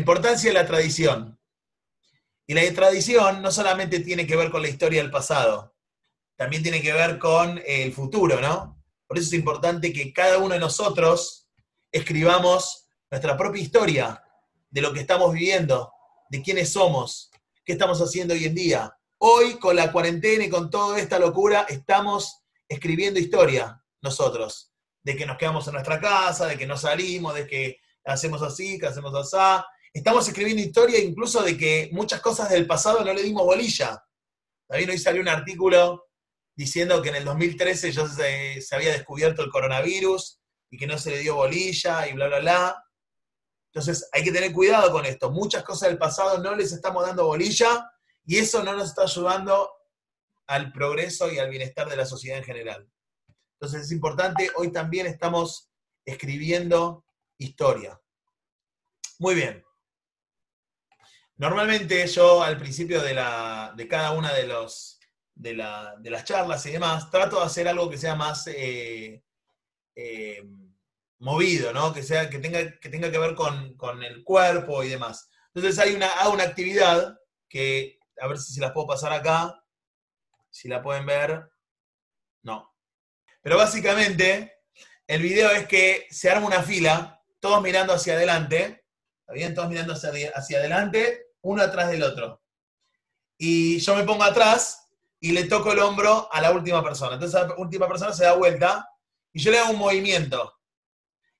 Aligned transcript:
importancia 0.00 0.50
de 0.50 0.54
la 0.54 0.66
tradición. 0.66 1.38
Y 2.46 2.54
la 2.54 2.62
tradición 2.74 3.42
no 3.42 3.52
solamente 3.52 4.00
tiene 4.00 4.26
que 4.26 4.34
ver 4.34 4.50
con 4.50 4.62
la 4.62 4.68
historia 4.68 5.00
del 5.00 5.10
pasado, 5.10 5.76
también 6.36 6.62
tiene 6.62 6.82
que 6.82 6.92
ver 6.92 7.18
con 7.18 7.62
el 7.64 7.92
futuro, 7.92 8.40
¿no? 8.40 8.82
Por 9.06 9.18
eso 9.18 9.28
es 9.28 9.34
importante 9.34 9.92
que 9.92 10.12
cada 10.12 10.38
uno 10.38 10.54
de 10.54 10.60
nosotros 10.60 11.48
escribamos 11.92 12.88
nuestra 13.10 13.36
propia 13.36 13.62
historia 13.62 14.24
de 14.70 14.80
lo 14.80 14.92
que 14.92 15.00
estamos 15.00 15.32
viviendo, 15.32 15.92
de 16.28 16.42
quiénes 16.42 16.72
somos, 16.72 17.30
qué 17.64 17.72
estamos 17.72 18.00
haciendo 18.00 18.34
hoy 18.34 18.44
en 18.44 18.54
día. 18.54 18.96
Hoy, 19.18 19.58
con 19.58 19.76
la 19.76 19.92
cuarentena 19.92 20.44
y 20.44 20.48
con 20.48 20.70
toda 20.70 20.98
esta 20.98 21.18
locura, 21.18 21.66
estamos 21.68 22.42
escribiendo 22.68 23.20
historia 23.20 23.84
nosotros, 24.00 24.72
de 25.02 25.16
que 25.16 25.26
nos 25.26 25.36
quedamos 25.36 25.66
en 25.66 25.74
nuestra 25.74 26.00
casa, 26.00 26.46
de 26.46 26.56
que 26.56 26.66
no 26.66 26.76
salimos, 26.76 27.34
de 27.34 27.46
que 27.46 27.80
hacemos 28.04 28.42
así, 28.42 28.78
que 28.78 28.86
hacemos 28.86 29.14
así. 29.14 29.64
Estamos 29.92 30.26
escribiendo 30.28 30.62
historia 30.62 31.00
incluso 31.00 31.42
de 31.42 31.56
que 31.56 31.88
muchas 31.92 32.20
cosas 32.20 32.48
del 32.50 32.66
pasado 32.66 33.04
no 33.04 33.12
le 33.12 33.22
dimos 33.22 33.44
bolilla. 33.44 34.04
También 34.68 34.90
hoy 34.90 34.98
salió 34.98 35.20
un 35.20 35.28
artículo 35.28 36.08
diciendo 36.54 37.02
que 37.02 37.08
en 37.08 37.16
el 37.16 37.24
2013 37.24 37.90
ya 37.90 38.06
se, 38.06 38.60
se 38.60 38.74
había 38.74 38.92
descubierto 38.92 39.42
el 39.42 39.50
coronavirus 39.50 40.40
y 40.70 40.78
que 40.78 40.86
no 40.86 40.96
se 40.96 41.10
le 41.10 41.18
dio 41.18 41.36
bolilla 41.36 42.08
y 42.08 42.12
bla, 42.12 42.28
bla, 42.28 42.38
bla. 42.38 42.84
Entonces 43.72 44.08
hay 44.12 44.22
que 44.22 44.32
tener 44.32 44.52
cuidado 44.52 44.92
con 44.92 45.06
esto. 45.06 45.30
Muchas 45.30 45.64
cosas 45.64 45.88
del 45.88 45.98
pasado 45.98 46.38
no 46.38 46.54
les 46.54 46.72
estamos 46.72 47.04
dando 47.04 47.26
bolilla 47.26 47.90
y 48.24 48.38
eso 48.38 48.62
no 48.62 48.74
nos 48.74 48.90
está 48.90 49.02
ayudando 49.02 49.70
al 50.46 50.72
progreso 50.72 51.30
y 51.32 51.38
al 51.38 51.50
bienestar 51.50 51.88
de 51.88 51.96
la 51.96 52.06
sociedad 52.06 52.38
en 52.38 52.44
general. 52.44 52.88
Entonces 53.54 53.82
es 53.82 53.92
importante, 53.92 54.50
hoy 54.56 54.72
también 54.72 55.06
estamos 55.06 55.70
escribiendo 56.04 57.04
historia. 57.38 58.00
Muy 59.18 59.34
bien. 59.34 59.64
Normalmente 61.40 62.06
yo 62.06 62.42
al 62.42 62.58
principio 62.58 63.00
de, 63.00 63.14
la, 63.14 63.72
de 63.74 63.88
cada 63.88 64.10
una 64.10 64.30
de, 64.34 64.46
los, 64.46 65.00
de, 65.34 65.54
la, 65.54 65.94
de, 65.98 66.10
las 66.10 66.24
charlas 66.24 66.66
y 66.66 66.72
demás, 66.72 67.10
trato 67.10 67.40
de 67.40 67.46
hacer 67.46 67.66
algo 67.66 67.88
que 67.88 67.96
sea 67.96 68.14
más 68.14 68.46
eh, 68.48 69.24
eh, 69.94 70.44
movido, 71.18 71.72
¿no? 71.72 71.94
Que, 71.94 72.02
sea, 72.02 72.28
que, 72.28 72.40
tenga, 72.40 72.78
que 72.78 72.90
tenga 72.90 73.10
que 73.10 73.16
ver 73.16 73.34
con, 73.34 73.74
con, 73.78 74.02
el 74.02 74.22
cuerpo 74.22 74.84
y 74.84 74.90
demás. 74.90 75.30
Entonces 75.54 75.78
hay 75.78 75.94
una, 75.94 76.08
hago 76.08 76.34
una 76.34 76.44
actividad 76.44 77.18
que, 77.48 77.98
a 78.20 78.26
ver 78.26 78.36
si 78.36 78.52
se 78.52 78.60
las 78.60 78.72
puedo 78.72 78.88
pasar 78.88 79.14
acá, 79.14 79.64
si 80.50 80.68
la 80.68 80.82
pueden 80.82 81.06
ver. 81.06 81.50
No. 82.42 82.76
Pero 83.40 83.56
básicamente, 83.56 84.58
el 85.06 85.22
video 85.22 85.50
es 85.52 85.66
que 85.66 86.06
se 86.10 86.28
arma 86.28 86.48
una 86.48 86.62
fila, 86.62 87.24
todos 87.38 87.62
mirando 87.62 87.94
hacia 87.94 88.12
adelante, 88.12 88.84
¿está 89.20 89.32
bien? 89.32 89.54
Todos 89.54 89.70
mirando 89.70 89.94
hacia, 89.94 90.32
hacia 90.34 90.58
adelante, 90.58 91.29
uno 91.42 91.62
atrás 91.62 91.90
del 91.90 92.02
otro. 92.02 92.42
Y 93.38 93.78
yo 93.78 93.94
me 93.94 94.04
pongo 94.04 94.24
atrás 94.24 94.88
y 95.20 95.32
le 95.32 95.44
toco 95.44 95.72
el 95.72 95.78
hombro 95.78 96.28
a 96.32 96.40
la 96.40 96.52
última 96.52 96.82
persona. 96.82 97.14
Entonces 97.14 97.40
la 97.40 97.54
última 97.56 97.88
persona 97.88 98.12
se 98.12 98.24
da 98.24 98.34
vuelta 98.34 98.88
y 99.32 99.40
yo 99.40 99.50
le 99.50 99.58
hago 99.58 99.70
un 99.70 99.78
movimiento. 99.78 100.54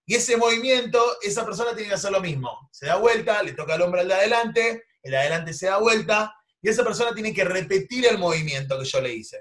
Y 0.07 0.15
ese 0.15 0.37
movimiento, 0.37 1.01
esa 1.23 1.45
persona 1.45 1.73
tiene 1.75 1.89
que 1.89 1.95
hacer 1.95 2.11
lo 2.11 2.21
mismo. 2.21 2.69
Se 2.73 2.87
da 2.87 2.97
vuelta, 2.97 3.43
le 3.43 3.53
toca 3.53 3.75
el 3.75 3.83
hombro 3.83 4.01
al 4.01 4.09
de 4.09 4.15
adelante, 4.15 4.85
el 5.03 5.13
de 5.13 5.17
adelante 5.17 5.53
se 5.53 5.67
da 5.67 5.79
vuelta, 5.79 6.35
y 6.61 6.69
esa 6.69 6.85
persona 6.85 7.15
tiene 7.15 7.33
que 7.33 7.45
repetir 7.45 8.07
el 8.07 8.19
movimiento 8.19 8.79
que 8.79 8.85
yo 8.85 9.01
le 9.01 9.15
hice. 9.15 9.39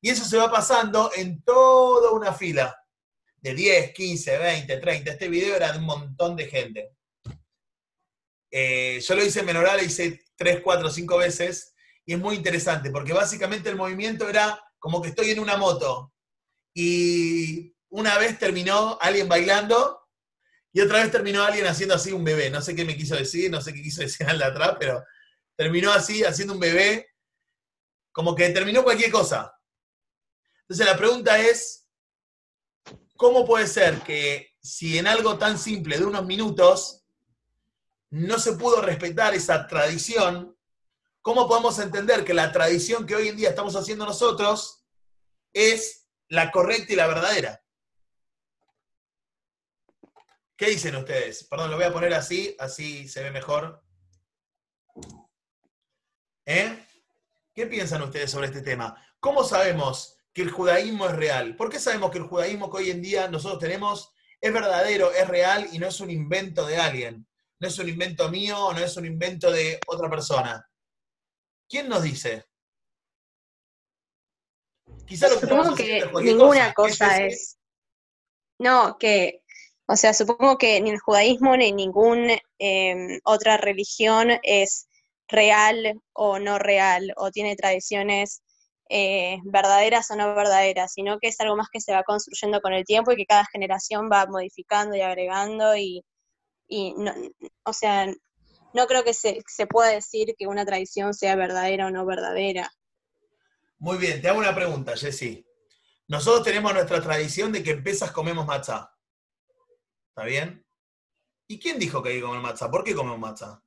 Y 0.00 0.10
eso 0.10 0.24
se 0.24 0.36
va 0.36 0.50
pasando 0.50 1.10
en 1.14 1.42
toda 1.42 2.12
una 2.12 2.32
fila 2.32 2.74
de 3.36 3.54
10, 3.54 3.92
15, 3.92 4.38
20, 4.38 4.76
30. 4.78 5.10
Este 5.10 5.28
video 5.28 5.54
era 5.54 5.72
de 5.72 5.78
un 5.78 5.84
montón 5.84 6.34
de 6.34 6.46
gente. 6.46 6.96
Eh, 8.56 9.00
yo 9.00 9.16
lo 9.16 9.24
hice 9.24 9.40
en 9.40 9.46
Menoral, 9.46 9.78
lo 9.78 9.82
hice 9.82 10.22
3, 10.36 10.60
4, 10.62 10.88
5 10.88 11.16
veces, 11.18 11.74
y 12.06 12.14
es 12.14 12.20
muy 12.20 12.36
interesante, 12.36 12.92
porque 12.92 13.12
básicamente 13.12 13.68
el 13.68 13.74
movimiento 13.74 14.28
era 14.28 14.62
como 14.78 15.02
que 15.02 15.08
estoy 15.08 15.30
en 15.30 15.40
una 15.40 15.56
moto, 15.56 16.14
y 16.72 17.74
una 17.88 18.16
vez 18.16 18.38
terminó 18.38 18.96
alguien 19.00 19.28
bailando 19.28 20.00
y 20.72 20.80
otra 20.80 21.02
vez 21.02 21.10
terminó 21.10 21.42
alguien 21.42 21.66
haciendo 21.66 21.96
así 21.96 22.12
un 22.12 22.22
bebé. 22.22 22.48
No 22.50 22.60
sé 22.60 22.76
qué 22.76 22.84
me 22.84 22.96
quiso 22.96 23.16
decir, 23.16 23.50
no 23.50 23.60
sé 23.60 23.72
qué 23.72 23.82
quiso 23.82 24.02
decir 24.02 24.24
al 24.28 24.38
de 24.38 24.44
atrás, 24.44 24.76
pero 24.78 25.02
terminó 25.56 25.92
así, 25.92 26.22
haciendo 26.22 26.54
un 26.54 26.60
bebé, 26.60 27.08
como 28.12 28.36
que 28.36 28.50
terminó 28.50 28.84
cualquier 28.84 29.10
cosa. 29.10 29.52
Entonces 30.62 30.86
la 30.86 30.96
pregunta 30.96 31.40
es, 31.40 31.88
¿cómo 33.16 33.44
puede 33.44 33.66
ser 33.66 34.00
que 34.02 34.52
si 34.60 34.96
en 34.98 35.08
algo 35.08 35.38
tan 35.38 35.58
simple 35.58 35.98
de 35.98 36.04
unos 36.04 36.24
minutos 36.24 37.03
no 38.14 38.38
se 38.38 38.52
pudo 38.52 38.80
respetar 38.80 39.34
esa 39.34 39.66
tradición, 39.66 40.56
¿cómo 41.20 41.48
podemos 41.48 41.80
entender 41.80 42.24
que 42.24 42.32
la 42.32 42.52
tradición 42.52 43.06
que 43.06 43.16
hoy 43.16 43.26
en 43.26 43.36
día 43.36 43.48
estamos 43.48 43.74
haciendo 43.74 44.06
nosotros 44.06 44.86
es 45.52 46.06
la 46.28 46.52
correcta 46.52 46.92
y 46.92 46.96
la 46.96 47.08
verdadera? 47.08 47.60
¿Qué 50.56 50.66
dicen 50.66 50.94
ustedes? 50.94 51.42
Perdón, 51.50 51.72
lo 51.72 51.76
voy 51.76 51.86
a 51.86 51.92
poner 51.92 52.14
así, 52.14 52.54
así 52.60 53.08
se 53.08 53.24
ve 53.24 53.32
mejor. 53.32 53.82
¿Eh? 56.46 56.86
¿Qué 57.52 57.66
piensan 57.66 58.02
ustedes 58.02 58.30
sobre 58.30 58.46
este 58.46 58.62
tema? 58.62 58.94
¿Cómo 59.18 59.42
sabemos 59.42 60.20
que 60.32 60.42
el 60.42 60.52
judaísmo 60.52 61.06
es 61.06 61.16
real? 61.16 61.56
¿Por 61.56 61.68
qué 61.68 61.80
sabemos 61.80 62.12
que 62.12 62.18
el 62.18 62.28
judaísmo 62.28 62.70
que 62.70 62.76
hoy 62.76 62.90
en 62.92 63.02
día 63.02 63.26
nosotros 63.26 63.58
tenemos 63.58 64.14
es 64.40 64.52
verdadero, 64.52 65.10
es 65.10 65.26
real 65.26 65.66
y 65.72 65.80
no 65.80 65.88
es 65.88 65.98
un 65.98 66.10
invento 66.10 66.64
de 66.64 66.76
alguien? 66.76 67.26
No 67.64 67.68
es 67.68 67.78
un 67.78 67.88
invento 67.88 68.28
mío, 68.28 68.74
no 68.74 68.78
es 68.78 68.94
un 68.98 69.06
invento 69.06 69.50
de 69.50 69.80
otra 69.86 70.10
persona. 70.10 70.68
¿Quién 71.66 71.88
nos 71.88 72.02
dice? 72.02 72.44
Quizá 75.06 75.30
lo 75.30 75.40
que 75.40 75.46
Supongo 75.46 75.74
que 75.74 76.06
ninguna 76.22 76.74
cosa, 76.74 77.24
es. 77.24 77.56
No, 78.58 78.98
que 78.98 79.40
o 79.86 79.96
sea, 79.96 80.12
supongo 80.12 80.58
que 80.58 80.78
ni 80.82 80.90
el 80.90 81.00
judaísmo 81.00 81.56
ni 81.56 81.72
ninguna 81.72 82.36
em, 82.58 83.18
otra 83.24 83.56
religión 83.56 84.32
es 84.42 84.86
real 85.26 85.98
o 86.12 86.38
no 86.38 86.58
real, 86.58 87.14
o 87.16 87.30
tiene 87.30 87.56
tradiciones 87.56 88.42
eh, 88.90 89.38
verdaderas 89.44 90.10
o 90.10 90.16
no 90.16 90.34
verdaderas, 90.34 90.92
sino 90.92 91.18
que 91.18 91.28
es 91.28 91.40
algo 91.40 91.56
más 91.56 91.68
que 91.72 91.80
se 91.80 91.94
va 91.94 92.02
construyendo 92.02 92.60
con 92.60 92.74
el 92.74 92.84
tiempo 92.84 93.12
y 93.12 93.16
que 93.16 93.24
cada 93.24 93.46
generación 93.46 94.10
va 94.12 94.26
modificando 94.26 94.94
y 94.96 95.00
agregando 95.00 95.74
y, 95.78 96.04
no, 96.96 97.12
o 97.64 97.72
sea, 97.72 98.06
no 98.72 98.86
creo 98.86 99.04
que 99.04 99.14
se, 99.14 99.42
se 99.46 99.66
pueda 99.66 99.90
decir 99.90 100.34
que 100.36 100.46
una 100.46 100.64
tradición 100.64 101.14
sea 101.14 101.36
verdadera 101.36 101.86
o 101.86 101.90
no 101.90 102.04
verdadera. 102.04 102.70
Muy 103.78 103.98
bien, 103.98 104.20
te 104.20 104.28
hago 104.28 104.38
una 104.38 104.54
pregunta, 104.54 104.96
Jessy. 104.96 105.46
Nosotros 106.08 106.44
tenemos 106.44 106.74
nuestra 106.74 107.00
tradición 107.00 107.52
de 107.52 107.62
que 107.62 107.70
en 107.70 107.84
Pesas 107.84 108.12
comemos 108.12 108.46
matzá. 108.46 108.94
¿Está 110.08 110.24
bien? 110.24 110.64
¿Y 111.46 111.58
quién 111.58 111.78
dijo 111.78 112.02
que 112.02 112.10
hay 112.10 112.16
que 112.16 112.22
comer 112.22 112.40
matzá? 112.40 112.70
¿Por 112.70 112.84
qué 112.84 112.94
comemos 112.94 113.18
matzá? 113.18 113.62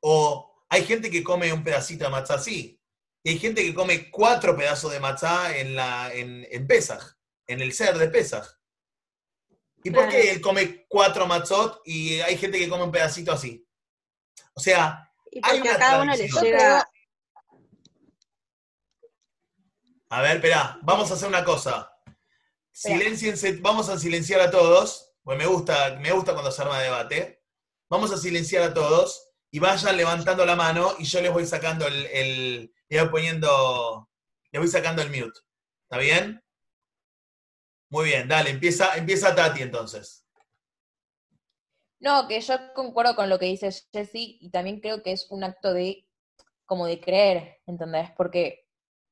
O 0.00 0.64
hay 0.68 0.84
gente 0.84 1.10
que 1.10 1.24
come 1.24 1.52
un 1.52 1.64
pedacito 1.64 2.04
de 2.04 2.10
matzá 2.10 2.34
así. 2.34 2.80
Y 3.22 3.30
hay 3.30 3.38
gente 3.38 3.62
que 3.62 3.74
come 3.74 4.10
cuatro 4.10 4.56
pedazos 4.56 4.92
de 4.92 5.00
matzá 5.00 5.56
en, 5.56 5.74
la, 5.74 6.12
en, 6.14 6.46
en 6.50 6.68
en 7.46 7.60
el 7.60 7.72
ser 7.72 7.98
de 7.98 8.08
Pesaj. 8.08 8.59
¿Y 9.82 9.90
por 9.90 10.08
qué 10.08 10.32
él 10.32 10.40
come 10.40 10.86
cuatro 10.88 11.26
matzot 11.26 11.80
y 11.84 12.20
hay 12.20 12.36
gente 12.36 12.58
que 12.58 12.68
come 12.68 12.84
un 12.84 12.92
pedacito 12.92 13.32
así? 13.32 13.66
O 14.54 14.60
sea, 14.60 15.10
hay 15.42 15.60
una 15.60 15.74
a 15.74 15.78
cada 15.78 16.02
uno 16.02 16.14
le 16.14 16.28
llega. 16.28 16.90
A 20.10 20.22
ver, 20.22 20.36
espera, 20.36 20.78
vamos 20.82 21.10
a 21.10 21.14
hacer 21.14 21.28
una 21.28 21.44
cosa. 21.44 21.90
Silenciense, 22.72 23.58
vamos 23.60 23.88
a 23.88 23.98
silenciar 23.98 24.40
a 24.40 24.50
todos, 24.50 25.14
pues 25.22 25.38
me 25.38 25.46
gusta, 25.46 25.96
me 26.00 26.12
gusta 26.12 26.32
cuando 26.32 26.50
se 26.50 26.62
arma 26.62 26.80
debate. 26.80 27.42
Vamos 27.88 28.12
a 28.12 28.18
silenciar 28.18 28.62
a 28.64 28.74
todos 28.74 29.32
y 29.50 29.58
vayan 29.58 29.96
levantando 29.96 30.44
la 30.44 30.56
mano 30.56 30.94
y 30.98 31.04
yo 31.04 31.20
les 31.20 31.32
voy 31.32 31.46
sacando 31.46 31.86
el, 31.86 32.06
el 32.06 32.74
les 32.88 33.02
voy 33.02 33.10
poniendo, 33.10 34.10
les 34.50 34.60
voy 34.60 34.68
sacando 34.68 35.00
el 35.02 35.10
mute. 35.10 35.38
¿Está 35.84 35.98
bien? 35.98 36.42
Muy 37.90 38.06
bien, 38.06 38.28
dale, 38.28 38.50
empieza, 38.50 38.96
empieza 38.96 39.34
Tati 39.34 39.62
entonces. 39.62 40.24
No, 41.98 42.26
que 42.28 42.40
yo 42.40 42.54
concuerdo 42.74 43.14
con 43.14 43.28
lo 43.28 43.38
que 43.38 43.46
dice 43.46 43.70
Jesse 43.92 44.10
y 44.14 44.50
también 44.50 44.80
creo 44.80 45.02
que 45.02 45.12
es 45.12 45.26
un 45.30 45.44
acto 45.44 45.74
de 45.74 46.06
como 46.64 46.86
de 46.86 47.00
creer, 47.00 47.60
¿entendés? 47.66 48.10
Porque 48.16 48.66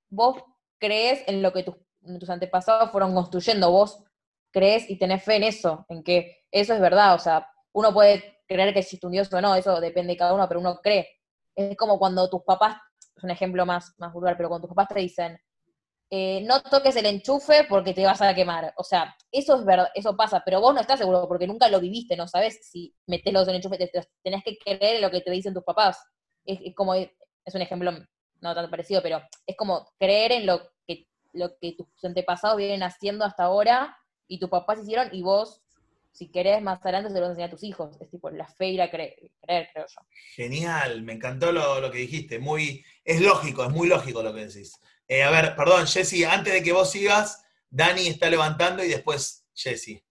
vos 0.08 0.42
crees 0.78 1.22
en 1.26 1.42
lo 1.42 1.52
que 1.52 1.64
tus 1.64 1.74
tus 2.18 2.30
antepasados 2.30 2.90
fueron 2.90 3.14
construyendo, 3.14 3.70
vos 3.70 4.02
crees 4.50 4.88
y 4.88 4.98
tenés 4.98 5.22
fe 5.24 5.36
en 5.36 5.42
eso, 5.42 5.84
en 5.88 6.02
que 6.02 6.44
eso 6.50 6.72
es 6.72 6.80
verdad, 6.80 7.14
o 7.14 7.18
sea, 7.18 7.50
uno 7.72 7.92
puede 7.92 8.40
creer 8.46 8.72
que 8.72 8.80
existe 8.80 9.06
un 9.06 9.12
Dios 9.12 9.30
o 9.32 9.40
no, 9.40 9.54
eso 9.54 9.80
depende 9.80 10.12
de 10.12 10.16
cada 10.16 10.32
uno, 10.32 10.48
pero 10.48 10.60
uno 10.60 10.80
cree. 10.82 11.08
Es 11.54 11.76
como 11.76 11.98
cuando 11.98 12.30
tus 12.30 12.42
papás, 12.44 12.78
es 13.14 13.22
un 13.24 13.30
ejemplo 13.30 13.66
más, 13.66 13.94
más 13.98 14.12
vulgar, 14.12 14.36
pero 14.36 14.48
cuando 14.48 14.66
tus 14.66 14.74
papás 14.74 14.94
te 14.94 15.00
dicen, 15.00 15.38
eh, 16.10 16.42
no 16.44 16.62
toques 16.62 16.96
el 16.96 17.06
enchufe 17.06 17.64
porque 17.68 17.92
te 17.92 18.04
vas 18.04 18.22
a 18.22 18.34
quemar. 18.34 18.72
O 18.76 18.84
sea, 18.84 19.14
eso 19.30 19.56
es 19.56 19.64
verdad, 19.64 19.88
eso 19.94 20.16
pasa, 20.16 20.42
pero 20.44 20.60
vos 20.60 20.74
no 20.74 20.80
estás 20.80 20.98
seguro 20.98 21.26
porque 21.28 21.46
nunca 21.46 21.68
lo 21.68 21.80
viviste, 21.80 22.16
no 22.16 22.26
sabes 22.26 22.60
si 22.70 22.94
metes 23.06 23.32
los 23.32 23.44
en 23.44 23.50
el 23.50 23.56
enchufe, 23.56 23.90
tenés 24.22 24.44
que 24.44 24.58
creer 24.58 24.96
en 24.96 25.02
lo 25.02 25.10
que 25.10 25.20
te 25.20 25.30
dicen 25.30 25.54
tus 25.54 25.64
papás. 25.64 26.02
Es, 26.44 26.74
como, 26.74 26.94
es 26.94 27.10
un 27.54 27.60
ejemplo 27.60 27.92
no 28.40 28.54
tan 28.54 28.70
parecido, 28.70 29.02
pero 29.02 29.20
es 29.46 29.56
como 29.56 29.86
creer 29.98 30.32
en 30.32 30.46
lo 30.46 30.62
que, 30.86 31.06
lo 31.32 31.58
que 31.58 31.72
tus 31.72 31.86
antepasados 32.02 32.56
vienen 32.56 32.82
haciendo 32.82 33.24
hasta 33.24 33.44
ahora 33.44 33.96
y 34.26 34.38
tus 34.38 34.48
papás 34.48 34.78
hicieron 34.80 35.08
y 35.12 35.22
vos 35.22 35.62
si 36.18 36.30
querés 36.30 36.62
más 36.62 36.80
adelante 36.82 37.10
se 37.10 37.20
lo 37.20 37.28
vas 37.28 37.38
a 37.38 37.50
tus 37.50 37.62
hijos. 37.62 37.96
Es 38.00 38.10
tipo 38.10 38.28
la 38.30 38.46
fe 38.46 38.70
ir 38.70 38.82
a 38.82 38.90
creer, 38.90 39.30
creo 39.46 39.86
yo. 39.86 40.00
Genial, 40.34 41.02
me 41.02 41.12
encantó 41.12 41.52
lo, 41.52 41.90
que 41.92 41.98
dijiste. 41.98 42.38
Muy, 42.38 42.84
es 43.04 43.20
lógico, 43.20 43.62
es 43.64 43.70
muy 43.70 43.88
lógico 43.88 44.22
lo 44.22 44.34
que 44.34 44.46
decís. 44.46 44.72
Eh, 45.08 45.22
a 45.22 45.30
ver, 45.30 45.56
perdón, 45.56 45.86
Jessy, 45.86 46.24
antes 46.24 46.52
de 46.52 46.62
que 46.62 46.72
vos 46.72 46.90
sigas, 46.90 47.44
Dani 47.70 48.08
está 48.08 48.28
levantando 48.28 48.84
y 48.84 48.88
después 48.88 49.46
Jessy. 49.54 50.02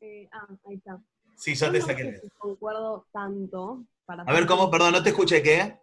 Eh, 0.00 0.28
ah, 0.32 0.48
ahí 0.66 0.76
está. 0.76 1.00
Sí, 1.36 1.54
yo, 1.54 1.70
te 1.72 1.80
saqué. 1.80 2.04
No 2.04 2.10
sé 2.10 2.20
si 2.20 2.30
concuerdo 2.30 3.06
tanto. 3.12 3.84
Para 4.04 4.24
a 4.24 4.32
ver, 4.32 4.46
¿cómo? 4.46 4.70
Perdón, 4.70 4.92
no 4.92 5.02
te 5.02 5.10
escuché, 5.10 5.42
¿qué? 5.42 5.78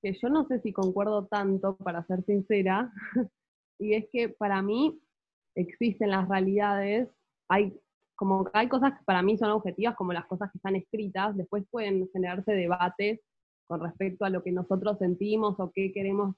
Que 0.00 0.16
yo 0.20 0.28
no 0.28 0.46
sé 0.46 0.60
si 0.60 0.72
concuerdo 0.72 1.26
tanto, 1.26 1.76
para 1.76 2.04
ser 2.06 2.24
sincera, 2.24 2.92
y 3.78 3.94
es 3.94 4.06
que 4.10 4.28
para 4.28 4.62
mí 4.62 4.98
existen 5.54 6.10
las 6.10 6.28
realidades 6.28 7.08
hay 7.50 7.76
como 8.14 8.48
hay 8.52 8.68
cosas 8.68 8.98
que 8.98 9.04
para 9.04 9.22
mí 9.22 9.38
son 9.38 9.50
objetivas, 9.50 9.96
como 9.96 10.12
las 10.12 10.26
cosas 10.26 10.52
que 10.52 10.58
están 10.58 10.76
escritas, 10.76 11.34
después 11.36 11.64
pueden 11.70 12.06
generarse 12.12 12.52
debates 12.52 13.20
con 13.66 13.80
respecto 13.80 14.26
a 14.26 14.30
lo 14.30 14.42
que 14.42 14.52
nosotros 14.52 14.98
sentimos 14.98 15.58
o 15.58 15.72
qué 15.74 15.90
queremos 15.90 16.36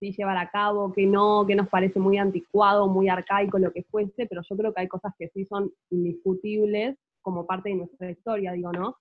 sí, 0.00 0.12
llevar 0.12 0.38
a 0.38 0.50
cabo, 0.50 0.92
qué 0.92 1.06
no, 1.06 1.44
qué 1.46 1.54
nos 1.54 1.68
parece 1.68 2.00
muy 2.00 2.16
anticuado, 2.16 2.88
muy 2.88 3.08
arcaico, 3.08 3.58
lo 3.58 3.72
que 3.72 3.84
fuese, 3.84 4.26
pero 4.26 4.42
yo 4.48 4.56
creo 4.56 4.74
que 4.74 4.80
hay 4.80 4.88
cosas 4.88 5.12
que 5.18 5.28
sí 5.28 5.44
son 5.44 5.70
indiscutibles 5.90 6.96
como 7.20 7.46
parte 7.46 7.68
de 7.68 7.76
nuestra 7.76 8.10
historia, 8.10 8.52
digo, 8.52 8.72
¿no? 8.72 8.96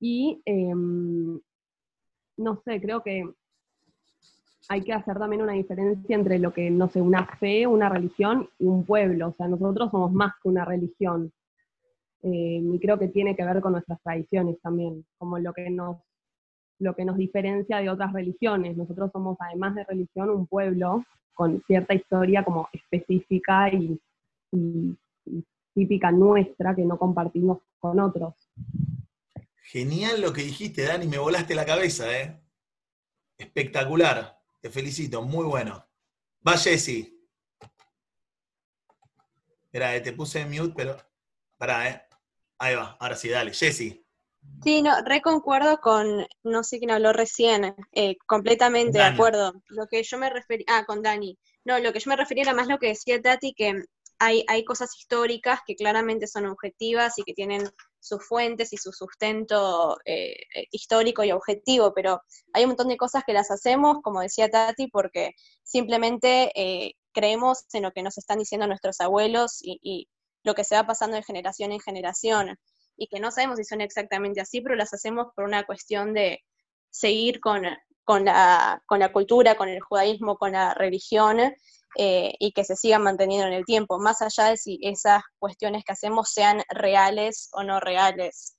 Y 0.00 0.40
em, 0.44 1.40
no 2.36 2.62
sé, 2.64 2.80
creo 2.80 3.02
que 3.02 3.24
hay 4.68 4.82
que 4.82 4.92
hacer 4.92 5.18
también 5.18 5.42
una 5.42 5.54
diferencia 5.54 6.14
entre 6.14 6.38
lo 6.38 6.52
que, 6.52 6.70
no 6.70 6.88
sé, 6.88 7.00
una 7.00 7.26
fe, 7.38 7.66
una 7.66 7.88
religión 7.88 8.48
y 8.58 8.66
un 8.66 8.84
pueblo. 8.84 9.28
O 9.28 9.32
sea, 9.32 9.48
nosotros 9.48 9.90
somos 9.90 10.12
más 10.12 10.34
que 10.42 10.48
una 10.48 10.64
religión. 10.64 11.32
Eh, 12.22 12.60
y 12.62 12.78
creo 12.78 12.98
que 12.98 13.08
tiene 13.08 13.34
que 13.34 13.44
ver 13.44 13.60
con 13.60 13.72
nuestras 13.72 14.00
tradiciones 14.02 14.60
también, 14.60 15.06
como 15.16 15.38
lo 15.38 15.52
que 15.54 15.70
nos 15.70 15.98
lo 16.78 16.94
que 16.94 17.04
nos 17.04 17.16
diferencia 17.16 17.78
de 17.78 17.90
otras 17.90 18.12
religiones. 18.12 18.76
Nosotros 18.76 19.10
somos, 19.12 19.36
además 19.40 19.74
de 19.74 19.84
religión, 19.84 20.30
un 20.30 20.46
pueblo 20.46 21.04
con 21.34 21.62
cierta 21.66 21.94
historia 21.94 22.44
como 22.44 22.68
específica 22.72 23.70
y, 23.72 24.00
típica 25.74 26.10
nuestra 26.10 26.74
que 26.74 26.84
no 26.84 26.98
compartimos 26.98 27.58
con 27.78 28.00
otros. 28.00 28.34
Genial 29.62 30.20
lo 30.20 30.32
que 30.32 30.42
dijiste, 30.42 30.82
Dani, 30.82 31.06
me 31.06 31.18
volaste 31.18 31.54
la 31.54 31.64
cabeza, 31.64 32.10
¿eh? 32.18 32.40
Espectacular. 33.36 34.40
Te 34.60 34.70
felicito, 34.70 35.22
muy 35.22 35.44
bueno. 35.44 35.86
Va 36.46 36.56
Jessy. 36.56 37.14
Espera, 39.64 39.94
eh, 39.94 40.00
te 40.00 40.12
puse 40.12 40.44
mute, 40.46 40.72
pero. 40.74 40.96
Pará, 41.56 41.88
¿eh? 41.88 42.02
Ahí 42.58 42.74
va, 42.74 42.96
ahora 42.98 43.14
sí, 43.14 43.28
dale. 43.28 43.52
Jessy. 43.52 44.04
Sí, 44.62 44.82
no, 44.82 45.00
reconcuerdo 45.04 45.78
con, 45.78 46.26
no 46.42 46.64
sé 46.64 46.78
quién 46.78 46.90
habló 46.90 47.12
recién, 47.12 47.74
eh, 47.92 48.16
completamente 48.26 48.98
de 48.98 49.04
acuerdo. 49.04 49.52
Lo 49.68 49.86
que 49.86 50.02
yo 50.02 50.18
me 50.18 50.30
refería, 50.30 50.66
ah, 50.68 50.84
con 50.84 51.02
Dani. 51.02 51.38
No, 51.64 51.78
lo 51.78 51.92
que 51.92 52.00
yo 52.00 52.08
me 52.10 52.16
refería 52.16 52.42
era 52.42 52.54
más 52.54 52.66
lo 52.66 52.78
que 52.78 52.88
decía 52.88 53.20
Tati, 53.20 53.54
que 53.54 53.74
hay, 54.18 54.44
hay 54.48 54.64
cosas 54.64 54.96
históricas 54.98 55.60
que 55.66 55.76
claramente 55.76 56.26
son 56.26 56.46
objetivas 56.46 57.18
y 57.18 57.22
que 57.22 57.34
tienen 57.34 57.70
sus 58.00 58.26
fuentes 58.26 58.72
y 58.72 58.76
su 58.76 58.92
sustento 58.92 59.98
eh, 60.04 60.34
histórico 60.70 61.22
y 61.24 61.32
objetivo, 61.32 61.92
pero 61.94 62.22
hay 62.52 62.64
un 62.64 62.70
montón 62.70 62.88
de 62.88 62.96
cosas 62.96 63.22
que 63.26 63.32
las 63.32 63.50
hacemos, 63.50 63.98
como 64.02 64.20
decía 64.20 64.48
Tati, 64.48 64.88
porque 64.88 65.32
simplemente 65.62 66.50
eh, 66.54 66.94
creemos 67.12 67.64
en 67.72 67.82
lo 67.82 67.92
que 67.92 68.02
nos 68.02 68.18
están 68.18 68.38
diciendo 68.38 68.66
nuestros 68.66 69.00
abuelos 69.00 69.58
y, 69.60 70.08
lo 70.44 70.54
que 70.54 70.64
se 70.64 70.76
va 70.76 70.86
pasando 70.86 71.16
de 71.16 71.24
generación 71.24 71.72
en 71.72 71.80
generación, 71.80 72.56
y 72.98 73.06
que 73.06 73.20
no 73.20 73.30
sabemos 73.30 73.56
si 73.56 73.64
son 73.64 73.80
exactamente 73.80 74.40
así, 74.40 74.60
pero 74.60 74.74
las 74.74 74.92
hacemos 74.92 75.28
por 75.34 75.44
una 75.44 75.64
cuestión 75.64 76.12
de 76.12 76.44
seguir 76.90 77.40
con, 77.40 77.62
con, 78.04 78.24
la, 78.24 78.82
con 78.86 78.98
la 78.98 79.12
cultura, 79.12 79.54
con 79.54 79.68
el 79.68 79.80
judaísmo, 79.80 80.36
con 80.36 80.52
la 80.52 80.74
religión, 80.74 81.38
eh, 81.96 82.34
y 82.38 82.52
que 82.52 82.64
se 82.64 82.76
sigan 82.76 83.02
manteniendo 83.02 83.46
en 83.46 83.54
el 83.54 83.64
tiempo, 83.64 83.98
más 83.98 84.20
allá 84.20 84.50
de 84.50 84.56
si 84.56 84.78
esas 84.82 85.22
cuestiones 85.38 85.84
que 85.84 85.92
hacemos 85.92 86.30
sean 86.30 86.62
reales 86.68 87.48
o 87.52 87.62
no 87.62 87.80
reales. 87.80 88.56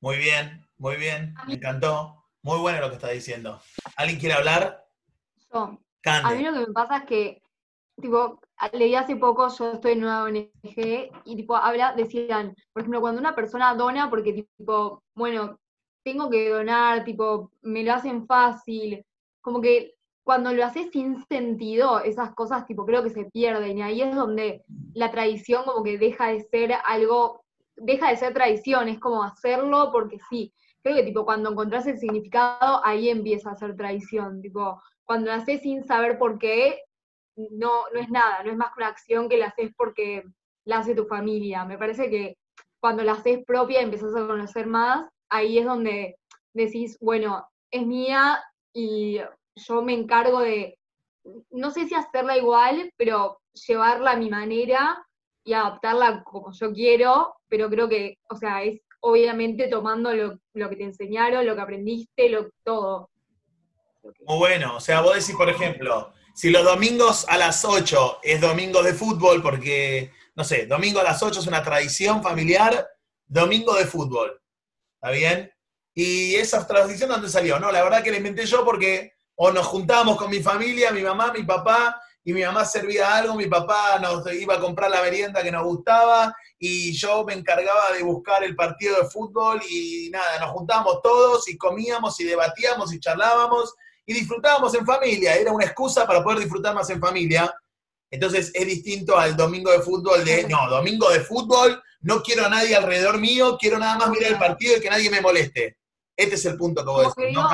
Muy 0.00 0.16
bien, 0.16 0.66
muy 0.78 0.96
bien, 0.96 1.34
me 1.46 1.54
encantó. 1.54 2.18
Muy 2.42 2.58
bueno 2.58 2.80
lo 2.80 2.88
que 2.88 2.96
está 2.96 3.10
diciendo. 3.10 3.62
¿Alguien 3.96 4.18
quiere 4.18 4.34
hablar? 4.34 4.84
Yo. 5.52 5.78
A 6.04 6.34
mí 6.34 6.42
lo 6.42 6.52
que 6.52 6.66
me 6.66 6.72
pasa 6.72 6.98
es 6.98 7.04
que, 7.04 7.41
leí 8.72 8.94
hace 8.94 9.16
poco, 9.16 9.48
yo 9.48 9.72
estoy 9.72 9.92
en 9.92 10.04
una 10.04 10.24
ONG, 10.24 11.10
y 11.24 11.36
tipo, 11.36 11.56
habla, 11.56 11.94
decían, 11.94 12.54
por 12.72 12.82
ejemplo, 12.82 13.00
cuando 13.00 13.20
una 13.20 13.34
persona 13.34 13.74
dona, 13.74 14.10
porque 14.10 14.32
tipo, 14.32 15.02
bueno, 15.14 15.58
tengo 16.04 16.30
que 16.30 16.48
donar, 16.48 17.04
tipo, 17.04 17.50
me 17.62 17.82
lo 17.82 17.92
hacen 17.92 18.26
fácil, 18.26 19.04
como 19.40 19.60
que 19.60 19.94
cuando 20.24 20.52
lo 20.52 20.64
haces 20.64 20.90
sin 20.92 21.24
sentido, 21.26 22.00
esas 22.00 22.32
cosas 22.34 22.66
tipo 22.66 22.86
creo 22.86 23.02
que 23.02 23.10
se 23.10 23.24
pierden 23.24 23.78
y 23.78 23.82
ahí 23.82 24.02
es 24.02 24.14
donde 24.14 24.64
la 24.94 25.10
tradición 25.10 25.64
como 25.64 25.82
que 25.82 25.98
deja 25.98 26.28
de 26.28 26.40
ser 26.42 26.74
algo, 26.84 27.42
deja 27.76 28.08
de 28.10 28.16
ser 28.16 28.32
tradición, 28.32 28.88
es 28.88 29.00
como 29.00 29.24
hacerlo 29.24 29.90
porque 29.92 30.18
sí. 30.30 30.52
Creo 30.82 30.96
que 30.96 31.04
tipo 31.04 31.24
cuando 31.24 31.50
encontrás 31.50 31.86
el 31.86 31.98
significado, 31.98 32.84
ahí 32.84 33.08
empieza 33.08 33.50
a 33.50 33.56
ser 33.56 33.76
tradición, 33.76 34.40
tipo 34.40 34.80
cuando 35.04 35.26
lo 35.26 35.36
haces 35.36 35.62
sin 35.62 35.84
saber 35.84 36.18
por 36.18 36.38
qué, 36.38 36.80
no, 37.36 37.84
no 37.92 38.00
es 38.00 38.08
nada, 38.10 38.42
no 38.42 38.50
es 38.50 38.56
más 38.56 38.68
que 38.68 38.80
una 38.80 38.88
acción 38.88 39.28
que 39.28 39.36
la 39.36 39.46
haces 39.46 39.72
porque 39.76 40.24
la 40.64 40.78
hace 40.78 40.94
tu 40.94 41.06
familia. 41.06 41.64
Me 41.64 41.78
parece 41.78 42.10
que 42.10 42.36
cuando 42.80 43.02
la 43.02 43.12
haces 43.12 43.44
propia 43.44 43.80
empezás 43.80 44.14
a 44.14 44.26
conocer 44.26 44.66
más, 44.66 45.08
ahí 45.28 45.58
es 45.58 45.64
donde 45.64 46.16
decís, 46.52 46.98
bueno, 47.00 47.48
es 47.70 47.86
mía 47.86 48.42
y 48.72 49.20
yo 49.56 49.82
me 49.82 49.94
encargo 49.94 50.40
de, 50.40 50.78
no 51.50 51.70
sé 51.70 51.86
si 51.86 51.94
hacerla 51.94 52.36
igual, 52.36 52.92
pero 52.96 53.38
llevarla 53.66 54.12
a 54.12 54.16
mi 54.16 54.28
manera 54.30 55.06
y 55.44 55.52
adaptarla 55.52 56.22
como 56.24 56.52
yo 56.52 56.72
quiero, 56.72 57.34
pero 57.48 57.68
creo 57.68 57.88
que, 57.88 58.18
o 58.28 58.36
sea, 58.36 58.62
es 58.62 58.80
obviamente 59.00 59.68
tomando 59.68 60.12
lo, 60.14 60.68
que 60.68 60.76
te 60.76 60.84
enseñaron, 60.84 61.46
lo 61.46 61.54
que 61.54 61.60
aprendiste, 61.60 62.28
lo, 62.28 62.50
todo. 62.64 63.10
Muy 64.26 64.38
bueno, 64.38 64.76
o 64.76 64.80
sea, 64.80 65.00
vos 65.00 65.14
decís, 65.14 65.36
por 65.36 65.48
ejemplo, 65.48 66.12
si 66.34 66.50
los 66.50 66.64
domingos 66.64 67.26
a 67.28 67.36
las 67.36 67.64
8 67.64 68.20
es 68.22 68.40
domingo 68.40 68.82
de 68.82 68.94
fútbol, 68.94 69.42
porque, 69.42 70.12
no 70.34 70.44
sé, 70.44 70.66
domingo 70.66 71.00
a 71.00 71.04
las 71.04 71.22
8 71.22 71.40
es 71.40 71.46
una 71.46 71.62
tradición 71.62 72.22
familiar, 72.22 72.88
domingo 73.26 73.74
de 73.74 73.86
fútbol, 73.86 74.40
¿está 74.94 75.10
bien? 75.10 75.52
Y 75.94 76.36
esa 76.36 76.66
tradición, 76.66 77.10
¿dónde 77.10 77.28
salió? 77.28 77.58
No, 77.60 77.70
la 77.70 77.82
verdad 77.82 78.02
que 78.02 78.10
la 78.10 78.16
inventé 78.16 78.46
yo 78.46 78.64
porque 78.64 79.12
o 79.34 79.50
nos 79.50 79.66
juntábamos 79.66 80.16
con 80.16 80.30
mi 80.30 80.42
familia, 80.42 80.90
mi 80.90 81.02
mamá, 81.02 81.32
mi 81.32 81.42
papá, 81.42 82.00
y 82.24 82.32
mi 82.32 82.42
mamá 82.42 82.64
servía 82.64 83.16
algo, 83.16 83.34
mi 83.34 83.46
papá 83.46 83.98
nos 83.98 84.32
iba 84.32 84.54
a 84.54 84.60
comprar 84.60 84.90
la 84.90 85.02
merienda 85.02 85.42
que 85.42 85.50
nos 85.50 85.64
gustaba, 85.64 86.34
y 86.58 86.92
yo 86.92 87.24
me 87.24 87.34
encargaba 87.34 87.92
de 87.96 88.02
buscar 88.02 88.44
el 88.44 88.54
partido 88.54 88.98
de 89.00 89.08
fútbol, 89.08 89.60
y 89.68 90.08
nada, 90.10 90.38
nos 90.38 90.50
juntábamos 90.50 91.02
todos 91.02 91.48
y 91.48 91.58
comíamos 91.58 92.18
y 92.20 92.24
debatíamos 92.24 92.92
y 92.92 93.00
charlábamos 93.00 93.74
y 94.06 94.14
disfrutábamos 94.14 94.74
en 94.74 94.86
familia. 94.86 95.36
Era 95.36 95.52
una 95.52 95.64
excusa 95.64 96.06
para 96.06 96.22
poder 96.22 96.40
disfrutar 96.40 96.74
más 96.74 96.88
en 96.90 97.00
familia. 97.00 97.52
Entonces 98.10 98.50
es 98.54 98.66
distinto 98.66 99.16
al 99.16 99.36
domingo 99.36 99.70
de 99.72 99.80
fútbol 99.80 100.24
de, 100.24 100.46
no, 100.48 100.68
domingo 100.68 101.08
de 101.10 101.20
fútbol, 101.20 101.82
no 102.02 102.22
quiero 102.22 102.44
a 102.44 102.50
nadie 102.50 102.76
alrededor 102.76 103.18
mío, 103.18 103.56
quiero 103.58 103.78
nada 103.78 103.96
más 103.96 104.10
mirar 104.10 104.32
el 104.32 104.38
partido 104.38 104.76
y 104.76 104.80
que 104.80 104.90
nadie 104.90 105.08
me 105.08 105.20
moleste. 105.20 105.78
Este 106.16 106.34
es 106.34 106.44
el 106.44 106.58
punto 106.58 106.84
que 106.84 106.90
vos 106.90 107.14
decís, 107.14 107.34
¿no? 107.34 107.48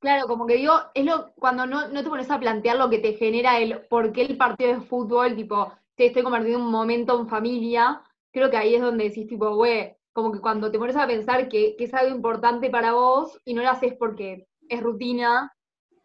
Claro, 0.00 0.26
como 0.26 0.48
que 0.48 0.56
digo, 0.56 0.74
es 0.94 1.04
lo, 1.04 1.32
cuando 1.34 1.64
no, 1.64 1.86
no 1.86 2.02
te 2.02 2.08
pones 2.08 2.28
a 2.28 2.40
plantear 2.40 2.76
lo 2.76 2.90
que 2.90 2.98
te 2.98 3.14
genera 3.14 3.60
el 3.60 3.82
por 3.82 4.12
qué 4.12 4.22
el 4.22 4.36
partido 4.36 4.74
de 4.74 4.80
fútbol, 4.80 5.36
tipo, 5.36 5.72
te 5.94 6.06
estoy 6.06 6.24
compartiendo 6.24 6.58
un 6.58 6.72
momento 6.72 7.20
en 7.20 7.28
familia, 7.28 8.02
creo 8.32 8.50
que 8.50 8.56
ahí 8.56 8.74
es 8.74 8.80
donde 8.80 9.04
decís, 9.04 9.28
tipo, 9.28 9.54
güey, 9.54 9.94
como 10.12 10.32
que 10.32 10.40
cuando 10.40 10.72
te 10.72 10.78
pones 10.78 10.96
a 10.96 11.06
pensar 11.06 11.48
que, 11.48 11.76
que, 11.76 11.84
es 11.84 11.94
algo 11.94 12.16
importante 12.16 12.68
para 12.68 12.94
vos 12.94 13.38
y 13.44 13.54
no 13.54 13.62
lo 13.62 13.70
haces 13.70 13.94
porque 13.96 14.48
es 14.68 14.82
rutina, 14.82 15.52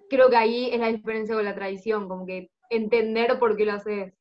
creo 0.10 0.30
que 0.30 0.38
ahí 0.38 0.70
es 0.72 0.80
la 0.80 0.88
diferencia 0.88 1.36
con 1.36 1.46
la 1.46 1.56
tradición, 1.56 2.08
como 2.08 2.26
que 2.26 2.50
entender 2.70 3.40
por 3.40 3.56
qué 3.56 3.66
lo 3.66 3.74
haces. 3.74 4.14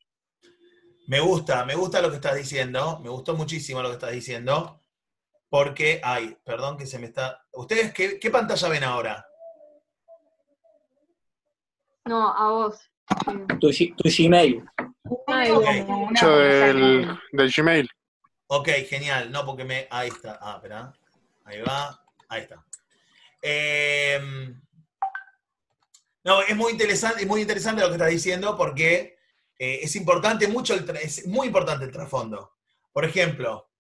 Me 1.09 1.21
gusta, 1.21 1.65
me 1.65 1.75
gusta 1.75 2.03
lo 2.03 2.11
que 2.11 2.17
estás 2.17 2.37
diciendo, 2.37 3.01
me 3.01 3.11
gustó 3.11 3.37
muchísimo 3.37 3.81
lo 3.83 3.89
que 3.89 3.95
estás 3.95 4.13
diciendo, 4.13 4.83
porque, 5.49 6.01
ay, 6.03 6.37
perdón 6.45 6.77
que 6.77 6.87
se 6.87 6.99
me 6.99 7.07
está... 7.07 7.45
¿Ustedes 7.53 7.93
qué, 7.93 8.19
qué 8.19 8.31
pantalla 8.31 8.69
ven 8.69 8.85
ahora? 8.85 9.27
No, 12.07 12.33
a 12.33 12.51
vos. 12.51 12.91
Tu, 13.61 13.71
Gmail. 14.05 14.65
del, 16.23 17.19
del 17.33 17.53
Gmail. 17.57 17.89
Ok, 18.49 18.69
genial. 18.89 19.31
No, 19.31 19.45
porque 19.45 19.65
me. 19.65 19.89
Ahí 19.91 20.09
está. 20.09 20.39
Ah, 20.41 20.55
espera. 20.57 20.93
Ahí 21.45 21.61
va. 21.63 22.01
Ahí 22.29 22.43
está. 22.43 22.65
Em, 23.43 24.61
no, 26.27 26.43
es 26.43 26.57
muy 26.57 26.73
interesante, 26.73 27.25
muy 27.25 27.41
interesante 27.41 27.83
lo 27.83 27.87
que 27.87 27.95
estás 27.95 28.11
diciendo 28.11 28.57
porque 28.57 29.17
eh, 29.61 29.79
es 29.83 29.95
importante 29.95 30.49
mucho 30.49 30.75
el 30.75 30.85
es 30.97 31.25
muy 31.29 31.47
importante 31.47 31.85
el 31.85 31.93
trasfondo. 31.93 32.57
Por 32.93 33.05
ejemplo, 33.05 33.71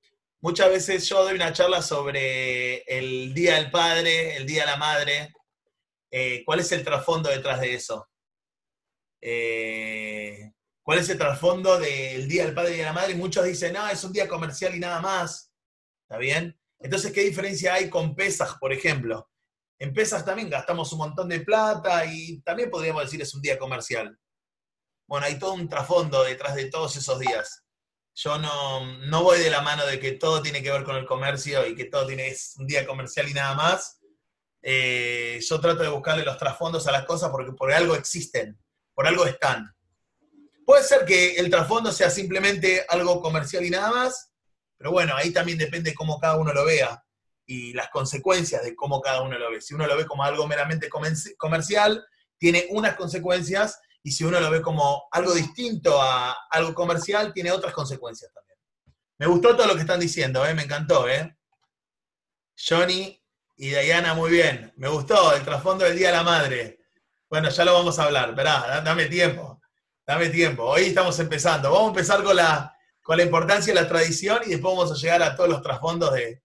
muchas 0.41 0.71
veces 0.71 1.09
yo 1.09 1.25
doy 1.25 1.35
una 1.35 1.53
charla 1.53 1.83
sobre 1.83 2.83
el 2.83 3.35
Día 3.35 3.57
del 3.57 3.73
Padre, 3.73 4.37
el 4.37 4.47
Día 4.47 4.61
de 4.61 4.71
la 4.71 4.77
Madre. 4.77 5.35
Eh, 6.09 6.45
¿Cuál 6.47 6.61
es 6.61 6.71
el 6.71 6.85
trasfondo 6.85 7.29
detrás 7.31 7.61
de 7.61 7.75
eso? 7.75 8.09
Eh, 9.21 10.53
¿Cuál 10.85 11.01
es 11.01 11.09
el 11.09 11.19
trasfondo 11.19 11.81
del 11.81 12.29
Día 12.29 12.45
del 12.45 12.55
Padre 12.55 12.75
y 12.75 12.79
de 12.79 12.85
la 12.85 12.93
Madre? 12.93 13.17
muchos 13.17 13.45
dicen, 13.45 13.73
no, 13.73 13.89
es 13.89 14.05
un 14.05 14.13
día 14.13 14.29
comercial 14.29 14.73
y 14.73 14.79
nada 14.79 15.01
más. 15.01 15.53
¿Está 16.03 16.17
bien? 16.17 16.57
Entonces, 16.79 17.11
¿qué 17.11 17.23
diferencia 17.23 17.75
hay 17.75 17.91
con 17.91 18.15
Pesas, 18.15 18.55
por 18.61 18.73
ejemplo? 18.73 19.29
En 19.79 19.93
Pesas 19.93 20.25
también 20.25 20.49
gastamos 20.49 20.93
un 20.93 20.99
montón 20.99 21.29
de 21.29 21.41
plata 21.41 22.05
y 22.07 22.41
también 22.41 22.71
podríamos 22.71 23.03
decir 23.03 23.21
es 23.21 23.35
un 23.35 23.43
día 23.43 23.59
comercial. 23.59 24.19
Bueno, 25.07 25.27
hay 25.27 25.39
todo 25.39 25.53
un 25.53 25.69
trasfondo 25.69 26.25
detrás 26.25 26.55
de 26.55 26.71
todos 26.71 26.97
esos 26.97 27.19
días. 27.19 27.63
Yo 28.15 28.39
no, 28.39 29.23
voy 29.23 29.39
de 29.39 29.51
la 29.51 29.61
mano 29.61 29.85
de 29.85 30.01
que 30.01 30.13
todo 30.13 30.41
tiene 30.41 30.63
que 30.63 30.71
ver 30.71 30.85
con 30.85 30.97
el 30.97 31.05
comercio 31.05 31.67
y 31.67 31.75
que 31.75 31.85
todo 31.85 32.07
tiene, 32.07 32.29
es 32.29 32.55
un 32.57 32.67
día 32.67 32.87
comercial 32.87 33.29
y 33.29 33.35
nada 33.35 33.55
más. 33.55 34.01
Eh, 34.63 35.39
yo 35.47 35.61
trato 35.61 35.83
de 35.83 35.91
buscarle 35.91 36.25
los 36.25 36.39
trasfondos 36.39 36.87
a 36.87 36.93
las 36.93 37.05
cosas 37.05 37.31
porque 37.31 37.53
por 37.53 37.71
algo 37.71 37.95
existen, 37.95 38.59
por 38.95 39.07
algo 39.07 39.27
están. 39.27 39.71
Puede 40.65 40.83
ser 40.83 41.05
que 41.05 41.37
el 41.37 41.51
trasfondo 41.51 41.93
sea 41.93 42.09
simplemente 42.09 42.85
algo 42.89 43.21
comercial 43.21 43.65
y 43.65 43.71
nada 43.71 43.91
más, 43.91 44.33
pero 44.79 44.91
bueno, 44.91 45.15
ahí 45.15 45.31
también 45.31 45.59
depende 45.59 45.95
cómo 45.95 46.19
cada 46.19 46.37
uno 46.37 46.53
lo 46.53 46.65
vea 46.65 47.06
y 47.47 47.73
las 47.73 47.89
consecuencias 47.91 48.63
de 48.63 48.75
cómo 48.75 49.01
cada 49.01 49.23
uno 49.23 49.39
lo 49.39 49.51
ve. 49.51 49.61
Si 49.61 49.75
uno 49.75 49.87
lo 49.87 49.97
ve 49.97 50.05
como 50.05 50.25
algo 50.25 50.47
meramente 50.47 50.89
comercial, 51.39 52.05
tiene 52.39 52.67
unas 52.71 52.97
consecuencias, 52.97 53.81
y 54.03 54.13
si 54.13 54.25
uno 54.25 54.39
lo 54.41 54.51
ve 54.51 54.61
como 54.61 55.09
algo 55.11 55.33
distinto 55.33 56.01
a 56.01 56.37
algo 56.51 56.75
comercial, 56.75 57.33
tiene 57.33 57.51
otras 57.51 57.73
consecuencias 57.73 58.33
también. 58.33 58.59
Me 59.19 59.27
gustó 59.27 59.57
todo 59.57 59.67
lo 59.67 59.75
que 59.75 59.81
están 59.81 60.01
diciendo, 60.01 60.47
¿eh? 60.47 60.55
me 60.55 60.63
encantó. 60.63 61.09
¿eh? 61.09 61.37
Johnny 62.57 63.21
y 63.57 63.69
Diana, 63.71 64.15
muy 64.15 64.31
bien. 64.31 64.73
Me 64.77 64.89
gustó 64.89 65.35
el 65.35 65.43
trasfondo 65.43 65.85
del 65.85 65.97
Día 65.97 66.09
de 66.09 66.15
la 66.15 66.23
Madre. 66.23 66.81
Bueno, 67.29 67.49
ya 67.49 67.65
lo 67.65 67.73
vamos 67.73 67.99
a 67.99 68.05
hablar, 68.05 68.35
verá, 68.35 68.81
dame 68.85 69.07
tiempo. 69.07 69.61
Dame 70.07 70.29
tiempo. 70.29 70.63
Hoy 70.63 70.85
estamos 70.85 71.19
empezando. 71.19 71.73
Vamos 71.73 71.87
a 71.87 71.91
empezar 71.91 72.23
con 72.23 72.37
la, 72.37 72.77
con 73.03 73.17
la 73.17 73.25
importancia 73.25 73.75
de 73.75 73.81
la 73.81 73.89
tradición 73.89 74.41
y 74.47 74.51
después 74.51 74.77
vamos 74.77 74.93
a 74.93 74.95
llegar 74.95 75.23
a 75.23 75.35
todos 75.35 75.51
los 75.51 75.63
trasfondos 75.63 76.15
de... 76.15 76.43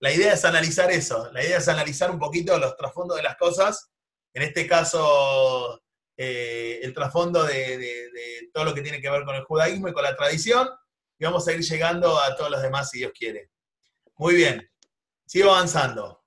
La 0.00 0.12
idea 0.12 0.34
es 0.34 0.44
analizar 0.44 0.90
eso. 0.90 1.30
La 1.32 1.42
idea 1.42 1.58
es 1.58 1.68
analizar 1.68 2.10
un 2.10 2.18
poquito 2.18 2.58
los 2.58 2.76
trasfondos 2.76 3.16
de 3.16 3.22
las 3.22 3.36
cosas. 3.36 3.90
En 4.32 4.42
este 4.42 4.66
caso, 4.66 5.82
eh, 6.16 6.80
el 6.82 6.92
trasfondo 6.92 7.44
de, 7.44 8.10
todo 8.52 8.64
lo 8.64 8.74
que 8.74 8.82
tiene 8.82 9.00
que 9.00 9.10
ver 9.10 9.24
con 9.24 9.34
el 9.34 9.44
judaísmo 9.44 9.88
y 9.88 9.92
con 9.92 10.02
la 10.02 10.16
tradición. 10.16 10.68
Y 11.18 11.24
vamos 11.24 11.46
a 11.46 11.52
ir 11.52 11.60
llegando 11.60 12.18
a 12.18 12.36
todos 12.36 12.50
los 12.50 12.62
demás 12.62 12.90
si 12.90 12.98
Dios 12.98 13.12
quiere. 13.16 13.50
Muy 14.16 14.34
bien. 14.34 14.68
Sigo 15.26 15.50
avanzando. 15.50 16.24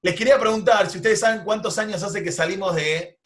Les 0.00 0.16
quería 0.16 0.38
preguntar 0.38 0.90
si 0.90 0.98
ustedes 0.98 1.20
saben 1.20 1.44
cuántos 1.44 1.78
años 1.78 2.02
hace 2.02 2.24
que 2.24 2.32
salimos 2.32 2.74
de, 2.74 3.20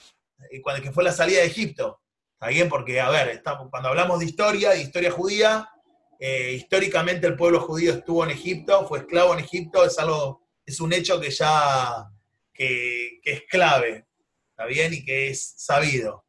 eh, 0.50 0.60
cuando 0.62 0.92
fue 0.92 1.04
la 1.04 1.12
salida 1.12 1.40
de 1.40 1.46
Egipto. 1.46 2.02
¿Está 2.34 2.48
bien? 2.48 2.68
Porque, 2.68 3.00
a 3.00 3.08
ver, 3.08 3.42
cuando 3.70 3.88
hablamos 3.88 4.18
de 4.18 4.26
historia, 4.26 4.70
de 4.70 4.82
historia 4.82 5.10
judía, 5.10 5.70
eh, 6.18 6.52
históricamente 6.52 7.26
el 7.26 7.36
pueblo 7.36 7.60
judío 7.60 7.92
estuvo 7.92 8.24
en 8.24 8.30
Egipto, 8.30 8.86
fue 8.86 9.00
esclavo 9.00 9.34
en 9.34 9.40
Egipto, 9.40 9.84
es 9.84 9.98
algo, 9.98 10.46
es 10.64 10.80
un 10.80 10.92
hecho 10.92 11.20
que 11.20 11.30
ya, 11.30 12.10
que, 12.52 13.20
es 13.22 13.42
clave, 13.48 14.06
¿está 14.50 14.66
bien? 14.66 14.94
Y 14.94 15.04
que 15.04 15.30
es 15.30 15.54
sabido, 15.56 16.24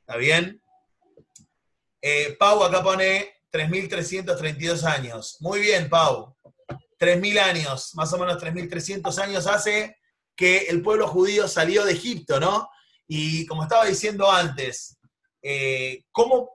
¿está 0.00 0.16
bien? 0.16 0.62
Eh, 2.02 2.36
Pau 2.38 2.62
acá 2.62 2.82
pone 2.82 3.34
3.332 3.52 4.84
años. 4.84 5.36
Muy 5.40 5.60
bien, 5.60 5.88
Pau. 5.88 6.36
3.000 6.98 7.38
años, 7.38 7.94
más 7.94 8.12
o 8.12 8.18
menos 8.18 8.42
3.300 8.42 9.18
años 9.22 9.46
hace 9.46 9.96
que 10.36 10.68
el 10.68 10.82
pueblo 10.82 11.08
judío 11.08 11.48
salió 11.48 11.84
de 11.84 11.92
Egipto, 11.92 12.38
¿no? 12.38 12.68
Y 13.06 13.46
como 13.46 13.62
estaba 13.62 13.86
diciendo 13.86 14.30
antes, 14.30 14.98
eh, 15.42 16.04
¿cómo, 16.12 16.50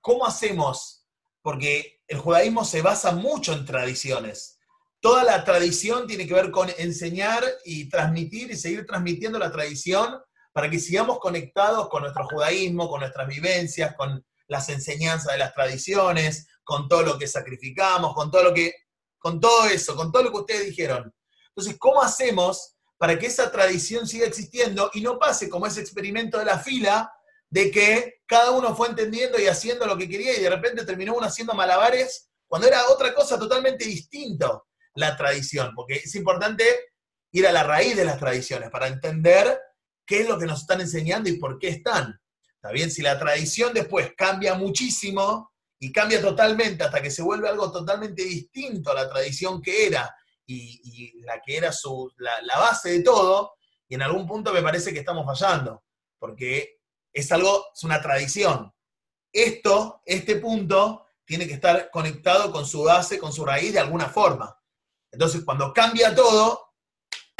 ¿cómo 0.00 0.26
hacemos? 0.26 1.03
Porque 1.44 2.00
el 2.08 2.18
judaísmo 2.18 2.64
se 2.64 2.80
basa 2.80 3.12
mucho 3.12 3.52
en 3.52 3.66
tradiciones. 3.66 4.58
Toda 5.00 5.24
la 5.24 5.44
tradición 5.44 6.06
tiene 6.06 6.26
que 6.26 6.32
ver 6.32 6.50
con 6.50 6.70
enseñar 6.78 7.44
y 7.66 7.90
transmitir 7.90 8.50
y 8.50 8.56
seguir 8.56 8.86
transmitiendo 8.86 9.38
la 9.38 9.52
tradición 9.52 10.18
para 10.54 10.70
que 10.70 10.78
sigamos 10.78 11.18
conectados 11.18 11.90
con 11.90 12.02
nuestro 12.02 12.26
judaísmo, 12.28 12.88
con 12.88 13.00
nuestras 13.00 13.28
vivencias, 13.28 13.94
con 13.94 14.24
las 14.48 14.70
enseñanzas 14.70 15.32
de 15.32 15.38
las 15.38 15.52
tradiciones, 15.52 16.46
con 16.62 16.88
todo 16.88 17.02
lo 17.02 17.18
que 17.18 17.26
sacrificamos, 17.26 18.14
con 18.14 18.30
todo 18.30 18.44
lo 18.44 18.54
que, 18.54 18.72
con 19.18 19.38
todo 19.38 19.66
eso, 19.66 19.94
con 19.94 20.10
todo 20.10 20.22
lo 20.22 20.30
que 20.30 20.38
ustedes 20.38 20.66
dijeron. 20.66 21.12
Entonces, 21.48 21.76
¿cómo 21.78 22.00
hacemos 22.00 22.76
para 22.96 23.18
que 23.18 23.26
esa 23.26 23.52
tradición 23.52 24.06
siga 24.06 24.26
existiendo 24.26 24.90
y 24.94 25.02
no 25.02 25.18
pase 25.18 25.50
como 25.50 25.66
ese 25.66 25.82
experimento 25.82 26.38
de 26.38 26.46
la 26.46 26.58
fila, 26.58 27.12
de 27.54 27.70
que 27.70 28.20
cada 28.26 28.50
uno 28.50 28.74
fue 28.74 28.88
entendiendo 28.88 29.38
y 29.38 29.46
haciendo 29.46 29.86
lo 29.86 29.96
que 29.96 30.08
quería 30.08 30.36
y 30.36 30.42
de 30.42 30.50
repente 30.50 30.84
terminó 30.84 31.14
uno 31.14 31.28
haciendo 31.28 31.54
malabares 31.54 32.28
cuando 32.48 32.66
era 32.66 32.88
otra 32.88 33.14
cosa 33.14 33.38
totalmente 33.38 33.84
distinto 33.84 34.66
la 34.94 35.16
tradición, 35.16 35.72
porque 35.72 35.94
es 35.94 36.12
importante 36.16 36.64
ir 37.30 37.46
a 37.46 37.52
la 37.52 37.62
raíz 37.62 37.94
de 37.94 38.04
las 38.04 38.18
tradiciones 38.18 38.70
para 38.70 38.88
entender 38.88 39.56
qué 40.04 40.22
es 40.22 40.28
lo 40.28 40.36
que 40.36 40.46
nos 40.46 40.62
están 40.62 40.80
enseñando 40.80 41.30
y 41.30 41.38
por 41.38 41.60
qué 41.60 41.68
están. 41.68 42.20
Está 42.56 42.72
bien, 42.72 42.90
si 42.90 43.02
la 43.02 43.20
tradición 43.20 43.72
después 43.72 44.14
cambia 44.16 44.54
muchísimo 44.54 45.52
y 45.78 45.92
cambia 45.92 46.20
totalmente 46.20 46.82
hasta 46.82 47.00
que 47.00 47.12
se 47.12 47.22
vuelve 47.22 47.48
algo 47.48 47.70
totalmente 47.70 48.24
distinto 48.24 48.90
a 48.90 48.94
la 48.94 49.08
tradición 49.08 49.62
que 49.62 49.86
era 49.86 50.12
y, 50.44 51.20
la 51.20 51.40
que 51.40 51.56
era 51.56 51.70
su, 51.70 52.10
la, 52.16 52.32
la 52.42 52.58
base 52.58 52.90
de 52.90 53.02
todo, 53.04 53.52
y 53.88 53.94
en 53.94 54.02
algún 54.02 54.26
punto 54.26 54.52
me 54.52 54.60
parece 54.60 54.92
que 54.92 54.98
estamos 54.98 55.24
fallando, 55.24 55.84
porque 56.18 56.80
es 57.14 57.30
algo, 57.30 57.66
es 57.72 57.84
una 57.84 58.02
tradición. 58.02 58.74
Esto, 59.32 60.02
este 60.04 60.36
punto, 60.36 61.06
tiene 61.24 61.46
que 61.46 61.54
estar 61.54 61.90
conectado 61.90 62.50
con 62.50 62.66
su 62.66 62.82
base, 62.82 63.18
con 63.18 63.32
su 63.32 63.44
raíz 63.44 63.72
de 63.72 63.78
alguna 63.78 64.08
forma. 64.08 64.58
Entonces, 65.10 65.42
cuando 65.44 65.72
cambia 65.72 66.14
todo, 66.14 66.74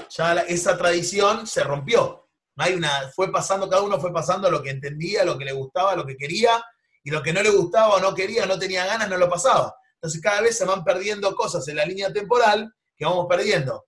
ya 0.09 0.33
esa 0.43 0.79
tradición 0.79 1.47
se 1.47 1.65
rompió. 1.65 2.31
No 2.57 2.65
hay 2.65 2.75
una, 2.75 3.11
fue 3.15 3.33
pasando, 3.33 3.69
cada 3.69 3.83
uno 3.83 4.01
fue 4.01 4.13
pasando 4.13 4.49
lo 4.49 4.63
que 4.63 4.71
entendía, 4.71 5.25
lo 5.25 5.37
que 5.37 5.45
le 5.45 5.53
gustaba, 5.53 5.97
lo 5.97 6.07
que 6.07 6.17
quería, 6.17 6.65
y 7.03 7.11
lo 7.11 7.21
que 7.21 7.33
no 7.33 7.43
le 7.43 7.51
gustaba 7.51 7.97
o 7.97 8.01
no 8.01 8.15
quería, 8.15 8.47
no 8.47 8.59
tenía 8.59 8.87
ganas, 8.87 9.11
no 9.11 9.19
lo 9.19 9.29
pasaba. 9.29 9.75
Entonces, 9.95 10.21
cada 10.21 10.41
vez 10.41 10.57
se 10.57 10.65
van 10.65 10.85
perdiendo 10.85 11.35
cosas 11.35 11.67
en 11.67 11.77
la 11.77 11.85
línea 11.85 12.13
temporal 12.13 12.73
que 12.97 13.05
vamos 13.05 13.27
perdiendo. 13.29 13.87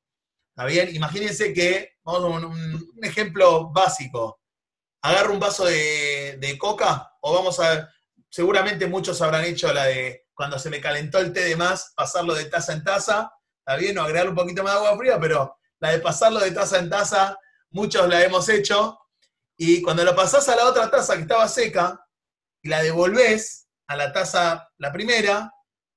¿Está 0.51 0.67
bien? 0.67 0.95
Imagínense 0.95 1.53
que, 1.53 1.93
vamos 2.03 2.43
a 2.43 2.47
un 2.47 2.91
ejemplo 3.03 3.71
básico 3.71 4.41
agarro 5.07 5.33
un 5.33 5.41
vaso 5.41 5.65
de, 5.65 6.57
coca 6.59 7.13
o 7.21 7.33
vamos 7.35 7.61
a, 7.61 7.89
seguramente 8.29 8.87
muchos 8.87 9.23
habrán 9.23 9.45
hecho 9.45 9.73
la 9.73 9.85
de 9.85 10.27
cuando 10.35 10.59
se 10.59 10.69
me 10.69 10.81
calentó 10.81 11.19
el 11.19 11.33
té 11.33 11.45
de 11.45 11.57
más, 11.57 11.93
pasarlo 11.97 12.35
de 12.35 12.47
taza 12.47 12.73
en 12.73 12.85
taza, 12.85 13.33
está 13.59 13.77
bien, 13.77 13.97
o 13.99 14.03
agregar 14.03 14.29
un 14.29 14.35
poquito 14.35 14.63
más 14.63 14.75
de 14.75 14.79
agua 14.81 14.99
fría, 14.99 15.19
pero 15.19 15.59
la 15.79 15.93
de 15.93 16.01
pasarlo 16.01 16.41
de 16.41 16.51
taza 16.51 16.79
en 16.79 16.91
taza, 16.91 17.39
muchos 17.71 18.07
la 18.09 18.23
hemos 18.23 18.49
hecho, 18.49 18.99
y 19.57 19.81
cuando 19.81 20.05
lo 20.05 20.15
pasás 20.15 20.49
a 20.49 20.57
la 20.57 20.67
otra 20.67 20.91
taza 20.91 21.15
que 21.15 21.23
estaba 21.23 21.49
seca 21.49 22.07
y 22.61 22.69
la 22.69 22.83
devolvés 22.83 23.69
a 23.87 23.97
la 23.97 24.13
taza, 24.13 24.69
la 24.77 24.93
primera, 24.93 25.51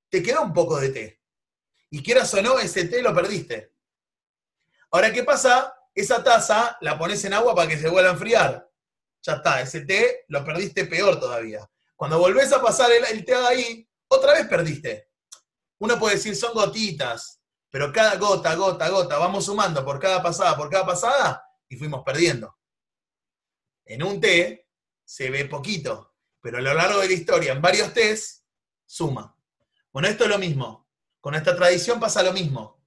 te 0.10 0.24
queda 0.24 0.40
un 0.40 0.54
poco 0.54 0.80
de 0.80 0.90
té. 0.90 1.22
Y 1.90 2.02
quieras 2.02 2.34
o 2.34 2.42
no, 2.42 2.60
ese 2.60 2.86
té 2.86 3.02
lo 3.02 3.14
perdiste. 3.14 3.74
Ahora, 4.92 5.12
¿qué 5.12 5.24
pasa? 5.24 5.74
Esa 5.94 6.24
taza 6.24 6.78
la 6.80 6.98
pones 6.98 7.26
en 7.26 7.34
agua 7.34 7.54
para 7.56 7.68
que 7.68 7.78
se 7.78 7.90
vuelva 7.90 8.12
a 8.12 8.14
enfriar 8.14 8.69
ya 9.22 9.34
está, 9.34 9.62
ese 9.62 9.82
té 9.82 10.26
lo 10.30 10.44
perdiste 10.44 10.86
peor 10.86 11.20
todavía. 11.20 11.70
Cuando 11.96 12.20
volvés 12.20 12.52
a 12.54 12.62
pasar 12.62 12.92
el, 12.92 13.26
té 13.26 13.36
ahí, 13.36 13.88
otra 14.08 14.34
vez 14.34 14.48
perdiste. 14.48 15.12
Uno 15.80 16.00
puede 16.00 16.16
decir 16.16 16.36
son 16.36 16.54
gotitas, 16.54 17.42
pero 17.70 17.92
cada 17.92 18.16
gota, 18.16 18.56
gota, 18.56 18.90
gota, 18.90 19.18
vamos 19.18 19.46
sumando 19.46 19.84
por 19.84 20.00
cada 20.00 20.22
pasada, 20.24 20.56
por 20.56 20.70
cada 20.70 20.86
pasada, 20.86 21.44
y 21.68 21.76
fuimos 21.76 22.04
perdiendo. 22.04 22.58
En 23.86 24.04
un 24.04 24.20
té 24.20 24.68
se 25.04 25.30
ve 25.30 25.46
poquito, 25.46 26.16
pero 26.42 26.58
a 26.58 26.62
lo 26.62 26.74
largo 26.74 27.00
de 27.00 27.08
la 27.08 27.14
historia, 27.14 27.52
en 27.52 27.62
varios 27.62 27.94
tés, 27.94 28.46
suma. 28.86 29.36
Bueno, 29.92 30.08
esto 30.08 30.24
es 30.24 30.30
lo 30.30 30.38
mismo. 30.38 30.88
Con 31.20 31.36
esta 31.36 31.56
tradición 31.56 32.00
pasa 32.00 32.24
lo 32.24 32.32
mismo. 32.32 32.82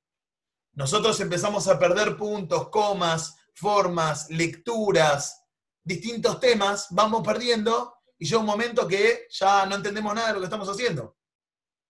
Nosotros 0.72 1.20
empezamos 1.20 1.68
a 1.68 1.78
perder 1.78 2.16
puntos, 2.16 2.70
comas, 2.70 3.36
formas, 3.54 4.30
lecturas, 4.30 5.41
distintos 5.84 6.40
temas, 6.40 6.88
vamos 6.90 7.26
perdiendo 7.26 7.94
y 8.18 8.26
llega 8.26 8.38
un 8.38 8.46
momento 8.46 8.86
que 8.86 9.26
ya 9.30 9.66
no 9.66 9.76
entendemos 9.76 10.14
nada 10.14 10.28
de 10.28 10.34
lo 10.34 10.40
que 10.40 10.46
estamos 10.46 10.68
haciendo. 10.68 11.16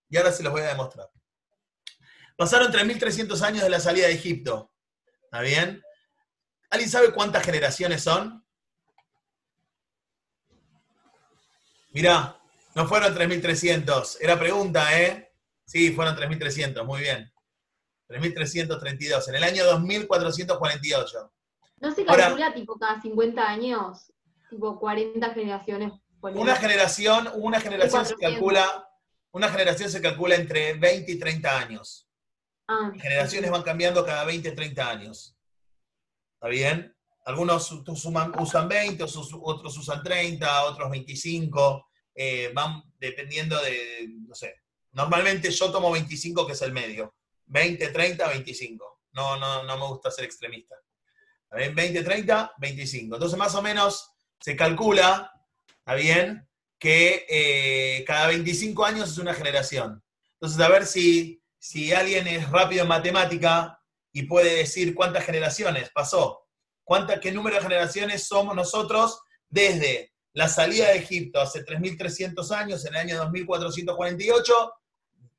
Y 0.08 0.16
ahora 0.16 0.32
se 0.32 0.42
los 0.42 0.52
voy 0.52 0.62
a 0.62 0.68
demostrar. 0.68 1.10
Pasaron 2.36 2.72
3.300 2.72 3.40
años 3.42 3.62
de 3.62 3.70
la 3.70 3.80
salida 3.80 4.06
de 4.06 4.14
Egipto. 4.14 4.72
¿Está 5.24 5.40
bien? 5.40 5.82
¿Alguien 6.70 6.90
sabe 6.90 7.12
cuántas 7.12 7.44
generaciones 7.44 8.02
son? 8.02 8.44
Mirá, 11.90 12.40
no 12.74 12.88
fueron 12.88 13.14
3.300. 13.14 14.16
Era 14.20 14.38
pregunta, 14.38 14.98
¿eh? 14.98 15.34
Sí, 15.66 15.92
fueron 15.92 16.16
3.300. 16.16 16.84
Muy 16.84 17.02
bien. 17.02 17.32
3.332. 18.08 19.28
En 19.28 19.34
el 19.34 19.44
año 19.44 19.64
2448. 19.64 21.32
¿No 21.82 21.92
se 21.92 22.04
calcula 22.04 22.54
tipo 22.54 22.78
cada 22.78 23.02
50 23.02 23.42
años? 23.42 24.12
Tipo 24.48 24.78
40 24.78 25.34
generaciones. 25.34 25.92
Una 26.20 26.54
generación, 26.54 27.28
una 27.34 27.60
generación 27.60 28.06
se 28.06 28.14
calcula, 28.14 28.88
una 29.32 29.48
generación 29.48 29.90
se 29.90 30.00
calcula 30.00 30.36
entre 30.36 30.74
20 30.74 31.10
y 31.10 31.18
30 31.18 31.58
años. 31.58 32.08
Ah, 32.68 32.92
generaciones 32.96 33.50
van 33.50 33.64
cambiando 33.64 34.06
cada 34.06 34.24
20, 34.24 34.52
30 34.52 34.88
años. 34.88 35.36
¿Está 36.34 36.46
bien? 36.46 36.96
Algunos 37.24 37.72
usan 37.72 38.68
20, 38.68 39.02
otros 39.02 39.76
usan 39.76 40.02
30, 40.04 40.64
otros 40.66 40.88
25. 40.88 41.88
Eh, 42.14 42.52
van 42.54 42.80
dependiendo 43.00 43.60
de, 43.60 44.08
no 44.28 44.36
sé. 44.36 44.54
Normalmente 44.92 45.50
yo 45.50 45.72
tomo 45.72 45.90
25, 45.90 46.46
que 46.46 46.52
es 46.52 46.62
el 46.62 46.72
medio. 46.72 47.16
20, 47.46 47.88
30, 47.88 48.28
25. 48.28 49.00
No, 49.14 49.36
no, 49.36 49.64
no 49.64 49.76
me 49.76 49.86
gusta 49.88 50.12
ser 50.12 50.24
extremista. 50.24 50.76
20, 51.52 52.02
30, 52.02 52.52
25. 52.58 53.16
Entonces, 53.16 53.38
más 53.38 53.54
o 53.54 53.62
menos 53.62 54.10
se 54.40 54.56
calcula, 54.56 55.30
¿está 55.78 55.94
bien? 55.94 56.48
Que 56.78 57.26
eh, 57.28 58.04
cada 58.06 58.28
25 58.28 58.84
años 58.84 59.10
es 59.10 59.18
una 59.18 59.34
generación. 59.34 60.02
Entonces, 60.34 60.60
a 60.60 60.68
ver 60.68 60.86
si, 60.86 61.42
si 61.58 61.92
alguien 61.92 62.26
es 62.26 62.50
rápido 62.50 62.82
en 62.82 62.88
matemática 62.88 63.78
y 64.12 64.24
puede 64.24 64.56
decir 64.56 64.94
cuántas 64.94 65.24
generaciones 65.24 65.90
pasó, 65.94 66.48
cuánta, 66.84 67.20
qué 67.20 67.32
número 67.32 67.56
de 67.56 67.62
generaciones 67.62 68.26
somos 68.26 68.56
nosotros 68.56 69.20
desde 69.48 70.12
la 70.32 70.48
salida 70.48 70.88
de 70.88 70.96
Egipto 70.96 71.40
hace 71.40 71.64
3.300 71.64 72.50
años, 72.56 72.84
en 72.86 72.94
el 72.94 73.00
año 73.00 73.18
2448, 73.18 74.72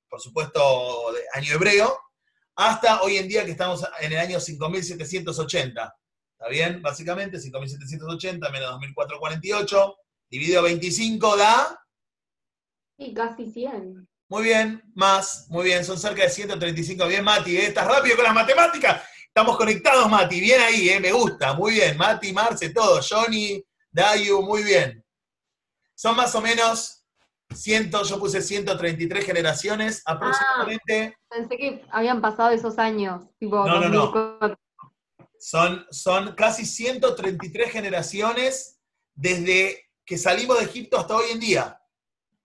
por 0.07 0.21
supuesto, 0.21 1.07
año 1.33 1.53
hebreo, 1.53 1.97
hasta 2.55 3.01
hoy 3.01 3.17
en 3.17 3.27
día 3.27 3.43
que 3.43 3.51
estamos 3.51 3.83
en 3.99 4.13
el 4.13 4.19
año 4.19 4.39
5780. 4.39 5.95
¿Está 6.43 6.51
bien? 6.51 6.81
Básicamente, 6.81 7.39
5780 7.39 8.49
menos 8.49 8.71
2448, 8.71 9.95
dividido 10.29 10.61
25 10.63 11.37
da... 11.37 11.81
Sí, 12.97 13.13
casi 13.13 13.49
100. 13.49 14.05
Muy 14.27 14.43
bien, 14.43 14.83
más, 14.93 15.45
muy 15.47 15.63
bien, 15.63 15.85
son 15.85 15.97
cerca 15.97 16.23
de 16.23 16.29
135. 16.29 17.07
Bien, 17.07 17.23
Mati, 17.23 17.55
¿eh? 17.55 17.67
¿estás 17.67 17.87
rápido 17.87 18.17
con 18.17 18.25
las 18.25 18.33
matemáticas? 18.33 19.03
Estamos 19.25 19.55
conectados, 19.55 20.09
Mati, 20.09 20.41
bien 20.41 20.59
ahí, 20.59 20.89
¿eh? 20.89 20.99
me 20.99 21.13
gusta, 21.13 21.53
muy 21.53 21.75
bien. 21.75 21.95
Mati, 21.95 22.33
Marce, 22.33 22.71
todo, 22.71 22.99
Johnny, 23.01 23.63
Dayu, 23.89 24.41
muy 24.41 24.63
bien. 24.63 25.01
Son 25.95 26.13
más 26.13 26.35
o 26.35 26.41
menos 26.41 27.05
yo 28.03 28.19
puse 28.19 28.41
133 28.41 29.25
generaciones 29.25 30.01
aproximadamente. 30.05 31.15
Ah, 31.15 31.35
pensé 31.35 31.57
que 31.57 31.85
habían 31.89 32.19
pasado 32.19 32.49
esos 32.49 32.77
años. 32.79 33.23
no, 33.39 33.79
no, 33.79 33.89
no. 33.89 34.57
Son, 35.43 35.85
son 35.91 36.35
casi 36.35 36.65
133 36.65 37.69
generaciones 37.69 38.79
desde 39.13 39.91
que 40.05 40.17
salimos 40.17 40.57
de 40.57 40.63
Egipto 40.63 40.97
hasta 40.97 41.17
hoy 41.17 41.31
en 41.31 41.41
día. 41.41 41.81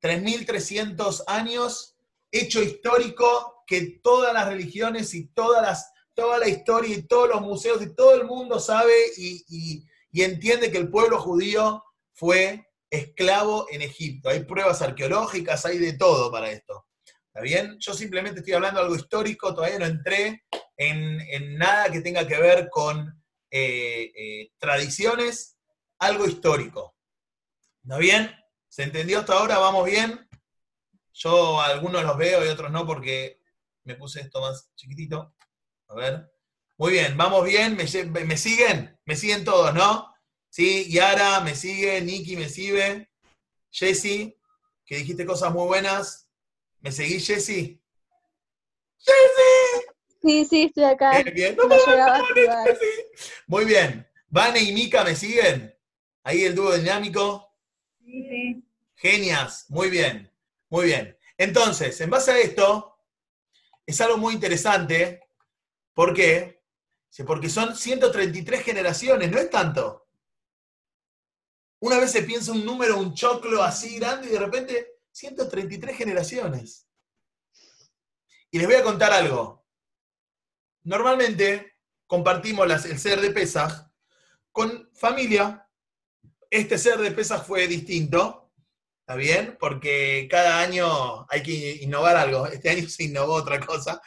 3.300 0.02 1.22
años, 1.28 1.96
hecho 2.32 2.60
histórico 2.60 3.62
que 3.68 4.00
todas 4.02 4.34
las 4.34 4.48
religiones 4.48 5.14
y 5.14 5.28
todas 5.28 5.62
las, 5.62 5.92
toda 6.12 6.38
la 6.38 6.48
historia 6.48 6.96
y 6.96 7.02
todos 7.02 7.28
los 7.28 7.40
museos 7.40 7.80
y 7.82 7.94
todo 7.94 8.14
el 8.14 8.24
mundo 8.24 8.58
sabe 8.58 8.92
y 9.16 9.86
entiende 10.12 10.72
que 10.72 10.78
el 10.78 10.90
pueblo 10.90 11.20
judío 11.20 11.84
fue 12.14 12.66
esclavo 12.90 13.68
en 13.70 13.82
Egipto. 13.82 14.28
Hay 14.28 14.42
pruebas 14.42 14.82
arqueológicas, 14.82 15.64
hay 15.66 15.78
de 15.78 15.92
todo 15.92 16.32
para 16.32 16.50
esto. 16.50 16.87
¿Está 17.38 17.44
bien? 17.44 17.76
Yo 17.78 17.94
simplemente 17.94 18.40
estoy 18.40 18.54
hablando 18.54 18.80
de 18.80 18.86
algo 18.86 18.96
histórico, 18.96 19.54
todavía 19.54 19.78
no 19.78 19.86
entré 19.86 20.44
en, 20.76 21.56
nada 21.56 21.88
que 21.88 22.00
tenga 22.00 22.26
que 22.26 22.36
ver 22.36 22.68
con 22.68 23.22
eh, 23.48 24.10
eh, 24.12 24.50
tradiciones, 24.58 25.56
algo 26.00 26.26
histórico. 26.26 26.96
¿Está 27.84 27.96
bien? 27.98 28.34
¿Se 28.66 28.82
entendió 28.82 29.20
hasta 29.20 29.34
ahora? 29.34 29.58
¿Vamos 29.58 29.86
bien? 29.86 30.28
Yo 31.12 31.60
algunos 31.60 32.02
los 32.02 32.16
veo 32.16 32.44
y 32.44 32.48
otros 32.48 32.72
no 32.72 32.84
porque 32.84 33.40
me 33.84 33.94
puse 33.94 34.20
esto 34.22 34.40
más 34.40 34.72
chiquitito. 34.74 35.32
A 35.86 35.94
ver. 35.94 36.32
Muy 36.76 36.90
bien, 36.90 37.16
vamos 37.16 37.44
bien, 37.44 37.76
me, 37.76 37.84
me 38.24 38.36
siguen, 38.36 38.98
me 39.04 39.14
siguen 39.14 39.44
todos, 39.44 39.72
¿no? 39.74 40.12
Sí, 40.50 40.90
Yara 40.90 41.38
me 41.42 41.54
sigue, 41.54 42.00
Nikki 42.00 42.36
me 42.36 42.48
sigue, 42.48 43.12
Jessy, 43.70 44.36
que 44.84 44.96
dijiste 44.96 45.24
cosas 45.24 45.52
muy 45.52 45.68
buenas. 45.68 46.27
¿Me 46.80 46.92
seguís, 46.92 47.26
Jessy? 47.26 47.80
¡Jessy! 48.98 49.86
Sí, 50.22 50.44
sí, 50.44 50.62
estoy 50.64 50.84
acá. 50.84 51.22
Bien, 51.22 51.56
Muy 53.46 53.64
bien. 53.64 54.06
Vane 54.28 54.60
y 54.60 54.72
Mika 54.72 55.04
me 55.04 55.14
siguen. 55.14 55.74
Ahí 56.22 56.44
el 56.44 56.54
dúo 56.54 56.76
dinámico. 56.76 57.54
Sí, 58.04 58.28
sí. 58.28 58.64
Genias, 58.96 59.66
muy 59.68 59.90
bien, 59.90 60.30
muy 60.68 60.86
bien. 60.86 61.16
Entonces, 61.36 62.00
en 62.00 62.10
base 62.10 62.32
a 62.32 62.38
esto, 62.38 62.98
es 63.86 64.00
algo 64.00 64.18
muy 64.18 64.34
interesante. 64.34 65.28
¿Por 65.94 66.12
qué? 66.14 66.64
Porque 67.26 67.48
son 67.48 67.76
133 67.76 68.62
generaciones, 68.62 69.30
no 69.30 69.38
es 69.38 69.50
tanto. 69.50 70.08
Una 71.80 71.98
vez 71.98 72.10
se 72.10 72.22
piensa 72.22 72.52
un 72.52 72.64
número, 72.64 72.98
un 72.98 73.14
choclo 73.14 73.62
así 73.62 73.98
grande 73.98 74.28
y 74.28 74.32
de 74.32 74.38
repente 74.38 74.97
133 75.18 75.96
generaciones. 75.96 76.86
Y 78.50 78.58
les 78.58 78.66
voy 78.66 78.76
a 78.76 78.82
contar 78.82 79.12
algo. 79.12 79.66
Normalmente 80.84 81.74
compartimos 82.06 82.86
el 82.86 82.98
ser 82.98 83.20
de 83.20 83.30
Pesaj 83.30 83.88
con 84.52 84.90
familia. 84.94 85.68
Este 86.50 86.78
ser 86.78 86.98
de 86.98 87.10
Pesaj 87.10 87.44
fue 87.44 87.66
distinto, 87.66 88.52
¿está 89.00 89.16
bien? 89.16 89.56
Porque 89.60 90.28
cada 90.30 90.60
año 90.60 91.26
hay 91.28 91.42
que 91.42 91.76
innovar 91.82 92.16
algo. 92.16 92.46
Este 92.46 92.70
año 92.70 92.88
se 92.88 93.04
innovó 93.04 93.34
otra 93.34 93.60
cosa. 93.60 94.00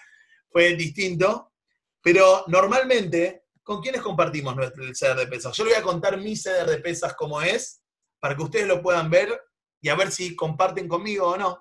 Fue 0.49 0.75
distinto. 0.75 1.53
Pero 2.01 2.45
normalmente 2.47 3.41
¿Con 3.63 3.79
quiénes 3.79 4.01
compartimos 4.01 4.55
nuestro, 4.55 4.83
el 4.83 4.95
ceder 4.95 5.15
de 5.17 5.27
pesas? 5.27 5.55
Yo 5.55 5.63
le 5.63 5.71
voy 5.71 5.79
a 5.79 5.83
contar 5.83 6.17
mi 6.17 6.35
ceder 6.35 6.67
de 6.67 6.79
pesas 6.79 7.13
como 7.13 7.41
es, 7.41 7.83
para 8.19 8.35
que 8.35 8.43
ustedes 8.43 8.67
lo 8.67 8.81
puedan 8.81 9.09
ver 9.09 9.39
y 9.81 9.89
a 9.89 9.95
ver 9.95 10.11
si 10.11 10.35
comparten 10.35 10.87
conmigo 10.87 11.27
o 11.27 11.37
no. 11.37 11.59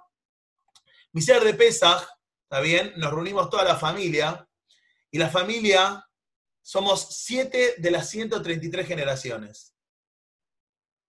Mi 1.12 1.22
ceder 1.22 1.42
de 1.42 1.54
pesas, 1.54 2.06
¿está 2.42 2.60
bien? 2.60 2.92
Nos 2.96 3.12
reunimos 3.12 3.50
toda 3.50 3.64
la 3.64 3.76
familia 3.76 4.46
y 5.10 5.18
la 5.18 5.28
familia 5.28 6.06
somos 6.62 7.08
siete 7.16 7.74
de 7.78 7.90
las 7.90 8.08
133 8.10 8.86
generaciones. 8.86 9.74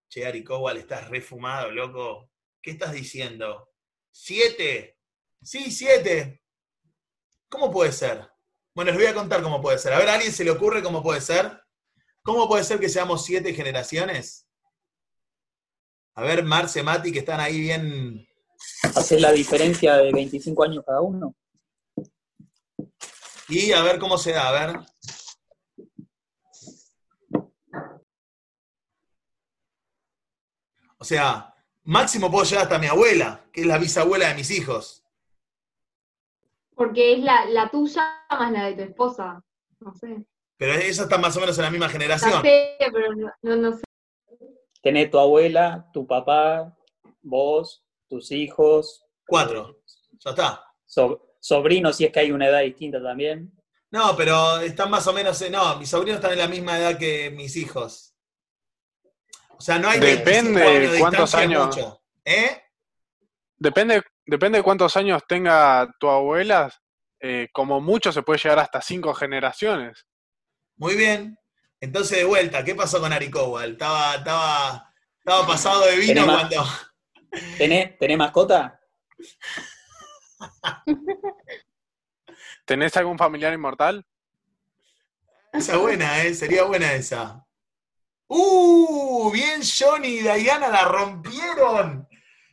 Che, 0.09 0.25
Ari 0.25 0.43
estás 0.77 1.09
refumado, 1.09 1.71
loco. 1.71 2.31
¿Qué 2.61 2.71
estás 2.71 2.93
diciendo? 2.93 3.69
¿Siete? 4.11 4.97
Sí, 5.41 5.71
siete. 5.71 6.43
¿Cómo 7.47 7.71
puede 7.71 7.91
ser? 7.91 8.29
Bueno, 8.73 8.91
les 8.91 8.99
voy 8.99 9.07
a 9.07 9.13
contar 9.13 9.41
cómo 9.41 9.61
puede 9.61 9.77
ser. 9.77 9.93
A 9.93 9.99
ver, 9.99 10.09
¿a 10.09 10.15
alguien 10.15 10.31
se 10.31 10.43
le 10.43 10.51
ocurre 10.51 10.83
cómo 10.83 11.03
puede 11.03 11.21
ser? 11.21 11.61
¿Cómo 12.23 12.47
puede 12.47 12.63
ser 12.63 12.79
que 12.79 12.89
seamos 12.89 13.25
siete 13.25 13.53
generaciones? 13.53 14.47
A 16.21 16.23
ver, 16.23 16.43
Marce, 16.43 16.83
Mati, 16.83 17.11
que 17.11 17.19
están 17.19 17.39
ahí 17.39 17.59
bien. 17.59 18.27
Hacer 18.95 19.19
la 19.21 19.31
diferencia 19.31 19.95
de 19.95 20.11
25 20.11 20.63
años 20.63 20.83
cada 20.85 21.01
uno. 21.01 21.33
Y 23.49 23.71
a 23.71 23.81
ver 23.81 23.97
cómo 23.97 24.19
se 24.19 24.31
da, 24.31 24.49
a 24.49 24.51
ver. 24.51 24.79
O 30.99 31.03
sea, 31.03 31.55
máximo 31.85 32.29
puedo 32.29 32.45
llegar 32.45 32.65
hasta 32.65 32.77
mi 32.77 32.85
abuela, 32.85 33.43
que 33.51 33.61
es 33.61 33.67
la 33.67 33.79
bisabuela 33.79 34.27
de 34.27 34.35
mis 34.35 34.51
hijos. 34.51 35.03
Porque 36.75 37.13
es 37.13 37.19
la, 37.23 37.45
la 37.45 37.71
tuya 37.71 38.27
más 38.29 38.51
la 38.51 38.65
de 38.65 38.75
tu 38.75 38.81
esposa. 38.83 39.43
No 39.79 39.95
sé. 39.95 40.23
Pero 40.57 40.73
ella 40.73 40.87
está 41.03 41.17
más 41.17 41.35
o 41.35 41.39
menos 41.39 41.57
en 41.57 41.63
la 41.63 41.71
misma 41.71 41.89
generación. 41.89 42.31
No 42.31 42.41
sé, 42.43 42.77
pero 42.93 43.15
no, 43.41 43.55
no, 43.55 43.73
sé. 43.73 43.81
Tenés 44.81 45.11
tu 45.11 45.19
abuela, 45.19 45.89
tu 45.93 46.07
papá, 46.07 46.75
vos, 47.21 47.83
tus 48.09 48.31
hijos. 48.31 49.05
Cuatro. 49.25 49.81
Ya 50.19 50.31
está. 50.31 50.63
sobrinos, 51.39 51.95
si 51.95 52.05
es 52.05 52.11
que 52.11 52.19
hay 52.19 52.31
una 52.31 52.47
edad 52.47 52.61
distinta 52.61 53.01
también. 53.01 53.51
No, 53.91 54.15
pero 54.15 54.59
están 54.59 54.89
más 54.89 55.05
o 55.07 55.13
menos. 55.13 55.43
No, 55.49 55.77
mis 55.77 55.89
sobrinos 55.89 56.17
están 56.17 56.33
en 56.33 56.39
la 56.39 56.47
misma 56.47 56.77
edad 56.77 56.97
que 56.97 57.29
mis 57.31 57.55
hijos. 57.57 58.15
O 59.57 59.61
sea, 59.61 59.77
no 59.77 59.89
hay 59.89 59.99
Depende 59.99 60.89
de 60.89 60.99
cuántos 60.99 61.35
años. 61.35 61.77
¿Eh? 62.25 62.61
Depende, 63.57 64.01
depende 64.25 64.57
de 64.57 64.63
cuántos 64.63 64.97
años 64.97 65.21
tenga 65.27 65.93
tu 65.99 66.09
abuela. 66.09 66.71
Eh, 67.19 67.49
como 67.53 67.79
mucho 67.79 68.11
se 68.11 68.23
puede 68.23 68.39
llegar 68.39 68.59
hasta 68.59 68.81
cinco 68.81 69.13
generaciones. 69.13 70.07
Muy 70.77 70.95
bien. 70.95 71.37
Entonces, 71.81 72.19
de 72.19 72.25
vuelta, 72.25 72.63
¿qué 72.63 72.75
pasó 72.75 73.01
con 73.01 73.11
Aricowal? 73.11 73.71
Estaba, 73.71 74.15
estaba, 74.15 74.93
estaba 75.17 75.47
pasado 75.47 75.83
de 75.87 75.95
vino 75.95 76.25
cuando. 76.25 76.63
¿Tenés, 77.57 77.97
¿Tenés 77.97 78.17
mascota? 78.19 78.79
¿Tenés 82.65 82.95
algún 82.97 83.17
familiar 83.17 83.51
inmortal? 83.51 84.05
Esa 85.51 85.77
buena, 85.77 86.23
¿eh? 86.23 86.35
Sería 86.35 86.65
buena 86.65 86.93
esa. 86.93 87.43
¡Uh! 88.27 89.31
Bien, 89.31 89.61
Johnny 89.63 90.07
y 90.07 90.19
Diana 90.19 90.69
la 90.69 90.85
rompieron. 90.85 92.07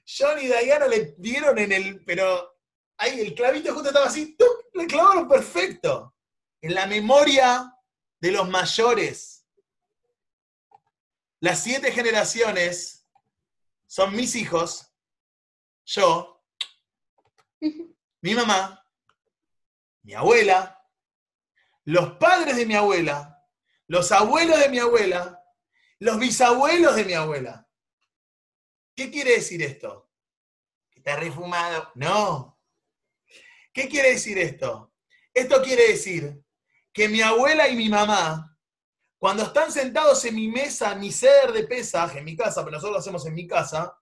Johnny 0.06 0.44
y 0.44 0.48
Diana 0.48 0.86
le 0.86 1.14
dieron 1.18 1.58
en 1.58 1.72
el. 1.72 2.02
Pero 2.02 2.56
ahí 2.96 3.20
el 3.20 3.34
clavito 3.34 3.74
justo 3.74 3.88
estaba 3.88 4.06
así. 4.06 4.34
Le 4.72 4.86
clavaron 4.86 5.28
perfecto. 5.28 6.14
En 6.62 6.74
la 6.74 6.86
memoria 6.86 7.74
de 8.20 8.33
los 8.33 8.48
mayores. 8.48 9.46
Las 11.40 11.62
siete 11.62 11.92
generaciones 11.92 13.09
son 13.87 14.14
mis 14.14 14.35
hijos, 14.35 14.92
yo, 15.85 16.44
mi 18.20 18.35
mamá, 18.35 18.85
mi 20.02 20.14
abuela, 20.14 20.78
los 21.85 22.18
padres 22.18 22.57
de 22.57 22.66
mi 22.66 22.74
abuela, 22.74 23.46
los 23.87 24.12
abuelos 24.12 24.59
de 24.59 24.68
mi 24.68 24.78
abuela, 24.78 25.42
los 26.00 26.18
bisabuelos 26.18 26.96
de 26.96 27.04
mi 27.04 27.14
abuela. 27.14 27.66
¿Qué 28.94 29.11
quiere 29.11 29.33
decir 29.33 29.62
esto? 29.62 30.11
¿Que 30.90 30.98
está 30.98 31.16
refumado? 31.16 31.90
No. 31.94 32.61
¿Qué 33.72 33.88
quiere 33.88 34.11
decir 34.11 34.38
esto? 34.38 34.92
Esto 35.33 35.62
quiere 35.62 35.88
decir 35.88 36.44
que 36.98 37.08
mi 37.08 37.22
abuela 37.22 37.68
y 37.68 37.76
mi 37.76 37.88
mamá, 37.88 38.58
cuando 39.18 39.44
están 39.44 39.70
sentados 39.70 40.24
en 40.24 40.34
mi 40.34 40.48
mesa, 40.48 40.96
mi 40.96 41.12
ceder 41.12 41.52
de 41.52 41.62
pesaje, 41.62 42.18
en 42.18 42.24
mi 42.24 42.37
casa, 42.37 42.64
pero 42.64 42.72
nosotros 42.72 42.94
lo 42.94 42.98
hacemos 42.98 43.24
en 43.24 43.34
mi 43.34 43.46
casa, 43.46 43.96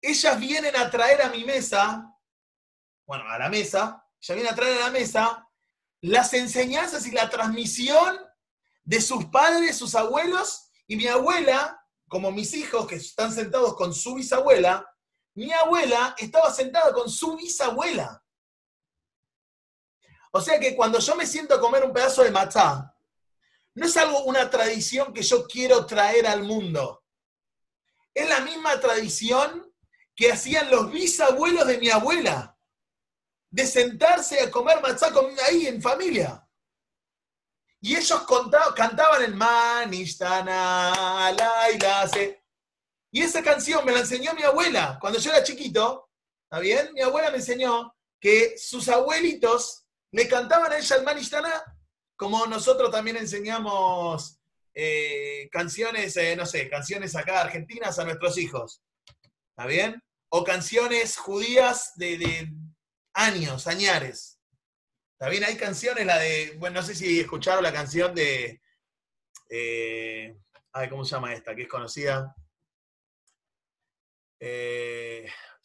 ellas 0.00 0.40
vienen 0.40 0.74
a 0.74 0.90
traer 0.90 1.20
a 1.20 1.28
mi 1.28 1.44
mesa, 1.44 2.10
bueno, 3.04 3.28
a 3.28 3.38
la 3.38 3.50
mesa, 3.50 4.02
ya 4.18 4.34
viene 4.34 4.48
a 4.48 4.54
traer 4.54 4.80
a 4.80 4.86
la 4.86 4.90
mesa 4.92 5.46
las 6.00 6.32
enseñanzas 6.32 7.06
y 7.06 7.10
la 7.10 7.28
transmisión 7.28 8.18
de 8.82 9.02
sus 9.02 9.26
padres, 9.26 9.76
sus 9.76 9.94
abuelos, 9.94 10.70
y 10.86 10.96
mi 10.96 11.06
abuela, 11.06 11.86
como 12.08 12.32
mis 12.32 12.54
hijos 12.54 12.86
que 12.86 12.94
están 12.94 13.30
sentados 13.30 13.76
con 13.76 13.92
su 13.92 14.14
bisabuela, 14.14 14.90
mi 15.34 15.52
abuela 15.52 16.14
estaba 16.16 16.50
sentada 16.50 16.94
con 16.94 17.10
su 17.10 17.36
bisabuela. 17.36 18.23
O 20.36 20.40
sea 20.40 20.58
que 20.58 20.74
cuando 20.74 20.98
yo 20.98 21.14
me 21.14 21.26
siento 21.26 21.54
a 21.54 21.60
comer 21.60 21.84
un 21.84 21.92
pedazo 21.92 22.24
de 22.24 22.32
matzá, 22.32 22.92
no 23.74 23.86
es 23.86 23.96
algo, 23.96 24.24
una 24.24 24.50
tradición 24.50 25.12
que 25.12 25.22
yo 25.22 25.46
quiero 25.46 25.86
traer 25.86 26.26
al 26.26 26.42
mundo. 26.42 27.04
Es 28.12 28.28
la 28.28 28.40
misma 28.40 28.80
tradición 28.80 29.72
que 30.16 30.32
hacían 30.32 30.72
los 30.72 30.90
bisabuelos 30.90 31.68
de 31.68 31.78
mi 31.78 31.88
abuela 31.88 32.58
de 33.48 33.64
sentarse 33.64 34.40
a 34.40 34.50
comer 34.50 34.82
matzá 34.82 35.12
ahí 35.46 35.68
en 35.68 35.80
familia. 35.80 36.44
Y 37.80 37.94
ellos 37.94 38.26
cantaban 38.74 39.22
el 39.22 39.36
Manishtana, 39.36 41.30
Laila, 41.30 42.10
Y 43.12 43.22
esa 43.22 43.40
canción 43.40 43.84
me 43.84 43.92
la 43.92 44.00
enseñó 44.00 44.34
mi 44.34 44.42
abuela 44.42 44.98
cuando 45.00 45.20
yo 45.20 45.30
era 45.30 45.44
chiquito. 45.44 46.10
¿Está 46.42 46.58
bien? 46.58 46.92
Mi 46.92 47.02
abuela 47.02 47.30
me 47.30 47.36
enseñó 47.36 47.94
que 48.18 48.58
sus 48.58 48.88
abuelitos 48.88 49.83
le 50.14 50.28
cantaban 50.28 50.72
el 50.72 51.02
Manishtana 51.02 51.64
como 52.14 52.46
nosotros 52.46 52.92
también 52.92 53.16
enseñamos 53.16 54.38
eh, 54.72 55.48
canciones, 55.50 56.16
eh, 56.16 56.36
no 56.36 56.46
sé, 56.46 56.70
canciones 56.70 57.16
acá 57.16 57.40
argentinas 57.40 57.98
a 57.98 58.04
nuestros 58.04 58.38
hijos. 58.38 58.80
¿Está 59.50 59.66
bien? 59.66 60.00
O 60.28 60.44
canciones 60.44 61.16
judías 61.16 61.94
de, 61.96 62.48
años, 63.12 63.66
añares. 63.66 64.38
También 65.18 65.42
hay 65.42 65.56
canciones, 65.56 66.06
la 66.06 66.18
de, 66.20 66.54
bueno, 66.58 66.80
no 66.80 66.86
sé 66.86 66.94
si 66.94 67.18
escucharon 67.18 67.64
la 67.64 67.72
canción 67.72 68.14
de, 68.14 68.62
eh, 69.50 70.36
ay, 70.72 70.88
¿cómo 70.90 71.04
se 71.04 71.16
llama 71.16 71.34
esta? 71.34 71.56
Que 71.56 71.62
es 71.62 71.68
conocida. 71.68 72.36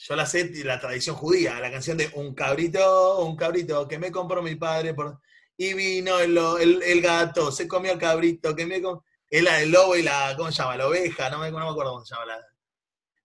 Yo 0.01 0.15
la 0.15 0.25
sé 0.25 0.49
la 0.63 0.79
tradición 0.79 1.17
judía, 1.17 1.59
la 1.59 1.69
canción 1.69 1.97
de 1.97 2.09
un 2.15 2.33
cabrito, 2.33 3.19
un 3.19 3.35
cabrito 3.35 3.85
que 3.85 3.99
me 3.99 4.11
compró 4.11 4.41
mi 4.41 4.55
padre 4.55 4.93
por... 4.93 5.19
y 5.57 5.73
vino 5.73 6.19
el, 6.19 7.01
gato, 7.01 7.51
se 7.51 7.67
comió 7.67 7.91
el 7.91 7.99
cabrito, 7.99 8.55
que 8.55 8.65
me 8.65 8.81
es 9.29 9.43
la 9.43 9.57
del 9.57 9.71
lobo 9.71 9.97
y 9.97 10.01
la, 10.01 10.33
¿cómo 10.37 10.51
se 10.51 10.63
llama? 10.63 10.77
La 10.77 10.87
oveja, 10.87 11.29
no 11.29 11.39
me, 11.39 11.51
no 11.51 11.59
me 11.59 11.69
acuerdo 11.69 11.91
cómo 11.91 12.05
se 12.05 12.15
llama 12.15 12.27
la... 12.27 12.47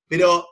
Pero 0.08 0.48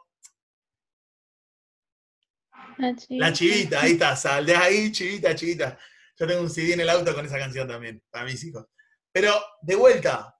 la 3.08 3.32
chivita. 3.32 3.82
ahí 3.82 3.92
está, 3.92 4.14
sal 4.14 4.46
de 4.46 4.54
ahí, 4.54 4.92
chivita, 4.92 5.34
chivita. 5.34 5.78
Yo 6.18 6.26
tengo 6.26 6.42
un 6.42 6.50
CD 6.50 6.74
en 6.74 6.80
el 6.80 6.88
auto 6.88 7.14
con 7.14 7.26
esa 7.26 7.38
canción 7.38 7.66
también, 7.66 8.02
para 8.10 8.24
mis 8.24 8.42
hijos. 8.44 8.66
Pero, 9.10 9.34
de 9.60 9.74
vuelta, 9.74 10.38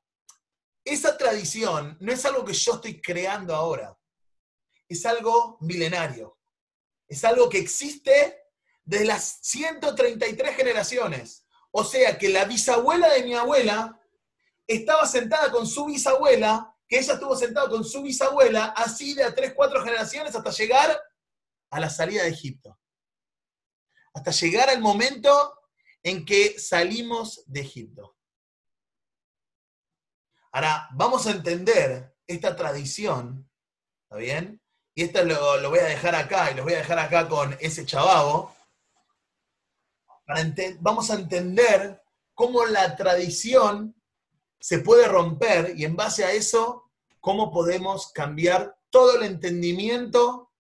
esa 0.85 1.19
tradición 1.19 1.97
no 2.01 2.13
es 2.13 2.25
algo 2.25 2.45
que 2.45 2.53
yo 2.53 2.75
estoy 2.75 3.01
creando 3.01 3.55
ahora. 3.55 3.97
Es 4.93 5.07
algo 5.07 5.57
milenario. 5.63 6.39
Es 7.09 7.25
algo 7.25 7.49
que 7.49 7.57
existe 7.57 8.45
desde 8.85 9.07
las 9.07 9.39
133 9.41 10.55
generaciones. 10.55 11.47
O 11.71 11.83
sea 11.83 12.19
que 12.19 12.29
la 12.29 12.45
bisabuela 12.45 13.09
de 13.09 13.23
mi 13.25 13.33
abuela 13.33 13.99
estaba 14.67 15.07
sentada 15.07 15.51
con 15.51 15.67
su 15.67 15.87
bisabuela, 15.87 16.77
que 16.87 16.99
ella 16.99 17.15
estuvo 17.15 17.35
sentada 17.35 17.71
con 17.71 17.85
su 17.85 18.03
bisabuela, 18.03 18.67
así 18.77 19.15
de 19.15 19.25
a 19.25 19.35
3, 19.35 19.55
4 19.55 19.83
generaciones 19.83 20.35
hasta 20.35 20.51
llegar 20.51 21.03
a 21.71 21.81
la 21.81 21.89
salida 21.89 22.25
de 22.25 22.29
Egipto. 22.29 22.79
Hasta 24.13 24.31
llegar 24.31 24.69
al 24.69 24.83
momento 24.83 25.59
en 26.03 26.27
que 26.27 26.59
salimos 26.61 27.45
de 27.47 27.61
Egipto. 27.61 28.19
Ahora, 30.53 30.87
vamos 30.93 31.27
a 31.27 31.31
entender 31.31 32.15
esta 32.27 32.55
tradición, 32.55 33.51
¿está 34.03 34.17
bien? 34.17 34.62
Y 34.95 35.05
esto 35.05 35.25
lo, 35.25 35.71
voy 35.71 35.79
a 35.79 35.85
dejar 35.85 36.15
acá, 36.15 36.51
y 36.51 36.55
lo 36.55 36.65
voy 36.65 36.75
a 36.75 36.79
dejar 36.79 36.99
acá 36.99 37.29
con 37.29 37.57
ese 37.61 37.87
chababo. 37.87 38.55
vamos 40.81 41.11
a 41.11 41.15
entender 41.15 42.03
cómo 42.35 42.67
la 42.67 42.97
tradición 42.97 43.95
se 44.61 44.79
puede 44.79 45.09
romper 45.09 45.75
y 45.77 45.85
en 45.85 45.97
base 45.97 46.25
a 46.25 46.33
eso, 46.33 46.91
cómo 47.21 47.51
podemos 47.51 48.13
cambiar 48.13 48.77
todo 48.91 49.17
el 49.17 49.25
entendimiento 49.25 50.51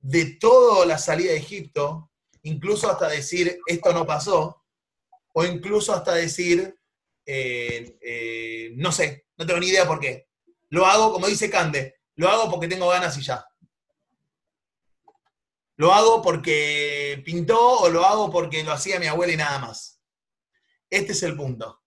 de 0.00 0.36
toda 0.40 0.86
la 0.86 0.98
salida 0.98 1.32
de 1.32 1.38
Egipto, 1.38 2.10
incluso 2.42 2.90
hasta 2.90 3.08
decir 3.08 3.58
esto 3.66 3.92
no 3.92 4.06
pasó, 4.06 4.64
o 5.32 5.44
incluso 5.44 5.92
hasta 5.92 6.14
decir, 6.14 6.74
eh, 7.26 7.98
eh, 8.00 8.72
no 8.76 8.90
sé, 8.90 9.26
no 9.36 9.44
tengo 9.44 9.60
ni 9.60 9.68
idea 9.68 9.86
por 9.86 10.00
qué. 10.00 10.28
Lo 10.70 10.86
hago, 10.86 11.12
como 11.12 11.26
dice 11.26 11.50
Cande, 11.50 11.96
lo 12.14 12.28
hago 12.28 12.50
porque 12.50 12.68
tengo 12.68 12.88
ganas 12.88 13.16
y 13.18 13.22
ya. 13.22 13.46
Lo 15.76 15.92
hago 15.92 16.22
porque 16.22 17.22
pintó 17.24 17.80
o 17.80 17.88
lo 17.88 18.04
hago 18.04 18.30
porque 18.30 18.64
lo 18.64 18.72
hacía 18.72 18.98
mi 18.98 19.06
abuela 19.06 19.32
y 19.32 19.36
nada 19.36 19.58
más. 19.58 20.00
Este 20.88 21.12
es 21.12 21.22
el 21.22 21.36
punto. 21.36 21.82